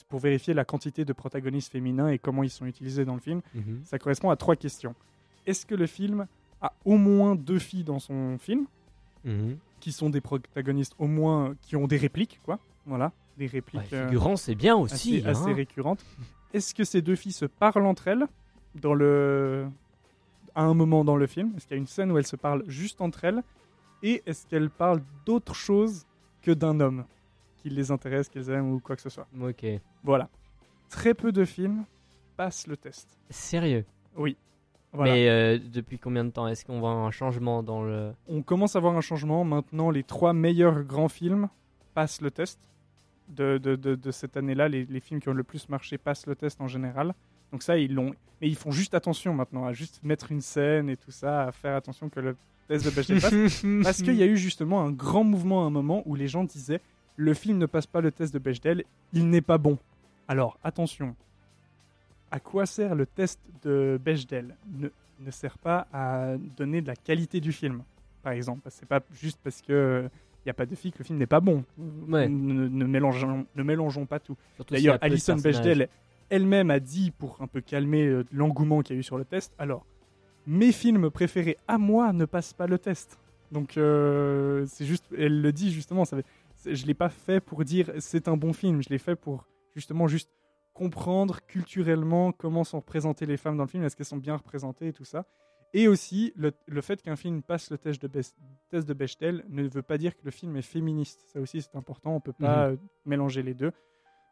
[0.09, 3.41] pour vérifier la quantité de protagonistes féminins et comment ils sont utilisés dans le film.
[3.53, 3.81] Mhm.
[3.83, 4.95] Ça correspond à trois questions.
[5.45, 6.25] Est-ce que le film
[6.61, 8.65] a au moins deux filles dans son film?
[9.23, 9.57] Mhm.
[9.79, 12.59] Qui sont des protagonistes au moins qui ont des répliques, quoi.
[12.85, 13.81] Voilà, des répliques.
[13.91, 15.17] Ouais, euh, figurant, c'est bien aussi.
[15.17, 15.55] assez, assez hein.
[15.55, 16.05] récurrentes.
[16.53, 18.25] Est-ce que ces deux filles se parlent entre elles
[18.75, 19.67] dans le...
[20.53, 21.53] à un moment dans le film?
[21.55, 23.43] Est-ce qu'il y a une scène où elles se parlent juste entre elles?
[24.03, 26.05] Et est-ce qu'elles parlent d'autre chose
[26.41, 27.05] que d'un homme
[27.57, 29.27] qui les intéresse, qu'elles aiment ou quoi que ce soit?
[29.41, 29.65] Ok.
[30.03, 30.29] Voilà.
[30.89, 31.85] Très peu de films
[32.37, 33.17] passent le test.
[33.29, 33.85] Sérieux?
[34.15, 34.37] Oui.
[34.95, 35.13] Voilà.
[35.13, 38.11] Mais euh, depuis combien de temps Est-ce qu'on voit un changement dans le.
[38.27, 39.43] On commence à voir un changement.
[39.43, 41.49] Maintenant, les trois meilleurs grands films
[41.93, 42.59] passent le test.
[43.27, 46.27] De, de, de, de cette année-là, les, les films qui ont le plus marché passent
[46.27, 47.15] le test en général.
[47.51, 48.13] Donc ça, ils l'ont.
[48.41, 51.51] Mais ils font juste attention maintenant à juste mettre une scène et tout ça, à
[51.51, 52.35] faire attention que le
[52.67, 53.63] test de Bechdel passe.
[53.83, 56.43] Parce qu'il y a eu justement un grand mouvement à un moment où les gens
[56.43, 56.81] disaient
[57.15, 58.83] le film ne passe pas le test de Bechdel,
[59.13, 59.77] il n'est pas bon.
[60.27, 61.15] Alors attention,
[62.35, 64.89] à quoi sert le test de Bechdel ne,
[65.21, 67.81] ne sert pas à donner de la qualité du film,
[68.23, 68.67] par exemple.
[68.71, 70.09] C'est pas juste parce que
[70.39, 71.63] il n'y a pas de filles que le film n'est pas bon.
[72.09, 72.27] Ouais.
[72.27, 74.35] Ne, ne mélangeons, ne mélangeons pas tout.
[74.69, 75.37] D'ailleurs, Alison.
[75.37, 75.87] Bechdel
[76.29, 79.23] elle-même a dit, pour un peu calmer euh, l'engouement qu'il y a eu sur le
[79.23, 79.85] test, alors,
[80.45, 83.17] mes films préférés à moi ne passent pas le test.
[83.51, 86.17] Donc, euh, c'est juste, elle le dit justement, ça,
[86.65, 90.07] je l'ai pas fait pour dire c'est un bon film, je l'ai fait pour justement
[90.07, 90.29] juste
[90.75, 94.89] comprendre culturellement comment sont représentées les femmes dans le film, est-ce qu'elles sont bien représentées
[94.89, 95.25] et tout ça.
[95.73, 98.07] Et aussi, le, le fait qu'un film passe le test de,
[98.69, 101.21] test de Bechdel ne veut pas dire que le film est féministe.
[101.33, 102.15] Ça aussi, c'est important.
[102.15, 102.73] On peut pas Mhm.
[102.73, 103.71] euh, mélanger les deux.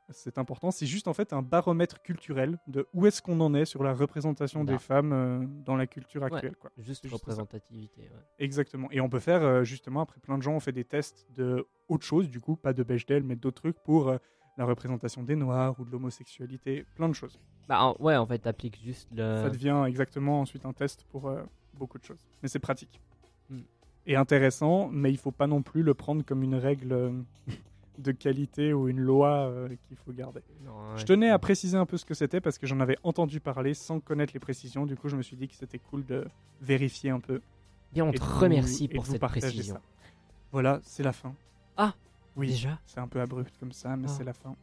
[0.10, 0.70] C'est important.
[0.72, 3.94] C'est juste en fait un baromètre culturel de où est-ce qu'on en est sur la
[3.94, 4.80] représentation des Bah.
[4.80, 6.56] femmes euh, dans la culture Ouais, actuelle.
[6.58, 6.72] Quoi.
[6.78, 8.02] Juste juste représentativité.
[8.04, 8.10] ouais.
[8.38, 8.90] Exactement.
[8.92, 11.66] Et on peut faire euh, justement, après plein de gens ont fait des tests de
[11.88, 14.18] autre chose, du coup, pas de Bechdel, mais d'autres trucs pour euh,
[14.58, 17.40] la représentation des Noirs ou de l'homosexualité, plein de choses.
[17.68, 19.38] Bah en- ouais, en fait, t'appliques juste le.
[19.44, 21.42] Ça devient exactement ensuite un test pour euh,
[21.76, 22.20] beaucoup de choses.
[22.42, 23.00] Mais c'est pratique.
[23.50, 23.62] Hmm.
[24.06, 27.12] Et intéressant, mais il faut pas non plus le prendre comme une règle euh,
[27.98, 30.42] de qualité ou une loi euh, qu'il faut garder.
[30.66, 33.40] Non, Je tenais à préciser un peu ce que c'était parce que j'en avais entendu
[33.40, 34.86] parler sans connaître les précisions.
[34.86, 36.28] Du coup, je me suis dit que c'était cool de
[36.62, 37.42] vérifier un peu.
[37.94, 39.76] Bien, on te vous- remercie pour cette précision.
[39.76, 39.82] ça.
[40.52, 41.34] Voilà, c'est la fin.
[41.78, 41.94] Ah,
[42.36, 44.14] oui, Déjà c'est un peu abrupt comme ça, mais Ah.
[44.18, 44.56] c'est la fin.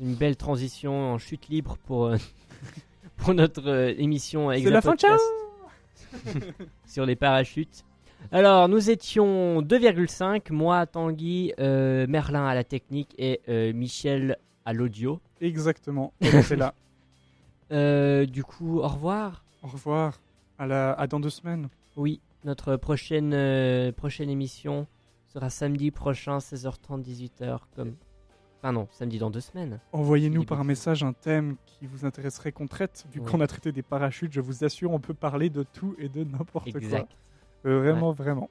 [0.00, 2.16] Une belle transition en chute libre pour, euh,
[3.16, 5.24] pour notre euh, émission C'est la fin, Exapodcast
[6.86, 7.84] sur les parachutes.
[8.30, 14.72] Alors, nous étions 2,5, moi, Tanguy, euh, Merlin à la technique et euh, Michel à
[14.72, 15.20] l'audio.
[15.40, 16.12] Exactement.
[16.20, 16.74] c'est là.
[17.72, 19.44] Euh, du coup, au revoir.
[19.62, 20.20] Au revoir.
[20.58, 20.92] À, la...
[20.92, 21.68] à dans deux semaines.
[21.96, 24.86] Oui, notre prochaine, euh, prochaine émission
[25.32, 27.58] sera samedi prochain, 16h30, 18h.
[27.74, 27.94] Comme...
[28.60, 29.80] Enfin non, samedi dans deux semaines.
[29.92, 30.68] Envoyez-nous par beaucoup.
[30.68, 33.06] message un thème qui vous intéresserait qu'on traite.
[33.12, 33.30] Vu Ouais.
[33.30, 36.22] qu'on a traité des parachutes, je vous assure, on peut parler de tout et de
[36.24, 36.80] n'importe quoi.
[36.80, 37.10] Exact.
[37.66, 38.48] Euh, vraiment, vraiment.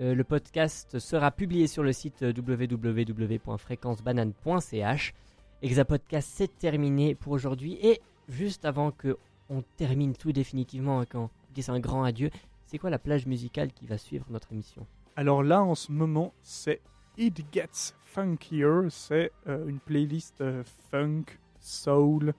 [0.00, 5.14] Euh, le podcast sera publié sur le site euh, www.fréquencebanane.ch.
[5.62, 7.78] Exapodcast, c'est terminé pour aujourd'hui.
[7.82, 9.16] Et juste avant que
[9.50, 12.30] on termine tout définitivement et qu'on dise un grand adieu,
[12.66, 14.86] c'est quoi la plage musicale qui va suivre notre émission?
[15.16, 16.80] Alors là, en ce moment, c'est
[17.18, 18.88] It Gets Funkier.
[18.90, 21.24] C'est euh, une playlist euh, funk,
[21.60, 22.32] soul,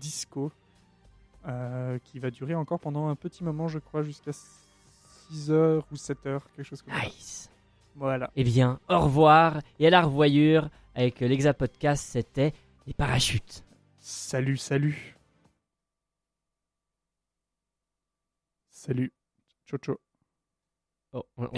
[0.00, 0.50] disco
[1.46, 5.96] euh, qui va durer encore pendant un petit moment, je crois, jusqu'à 6 heures ou
[5.96, 7.04] 7 heures, quelque chose comme ça.
[7.06, 7.50] Nice
[7.94, 8.30] Voilà.
[8.36, 12.52] Eh bien, au revoir et à la revoyure avec euh, l'Exapodcast, c'était
[12.86, 13.64] les parachutes.
[14.00, 15.16] Salut, salut.
[18.70, 19.12] Salut.
[19.68, 19.96] Ciao, ciao.
[21.12, 21.50] Oh, on- on-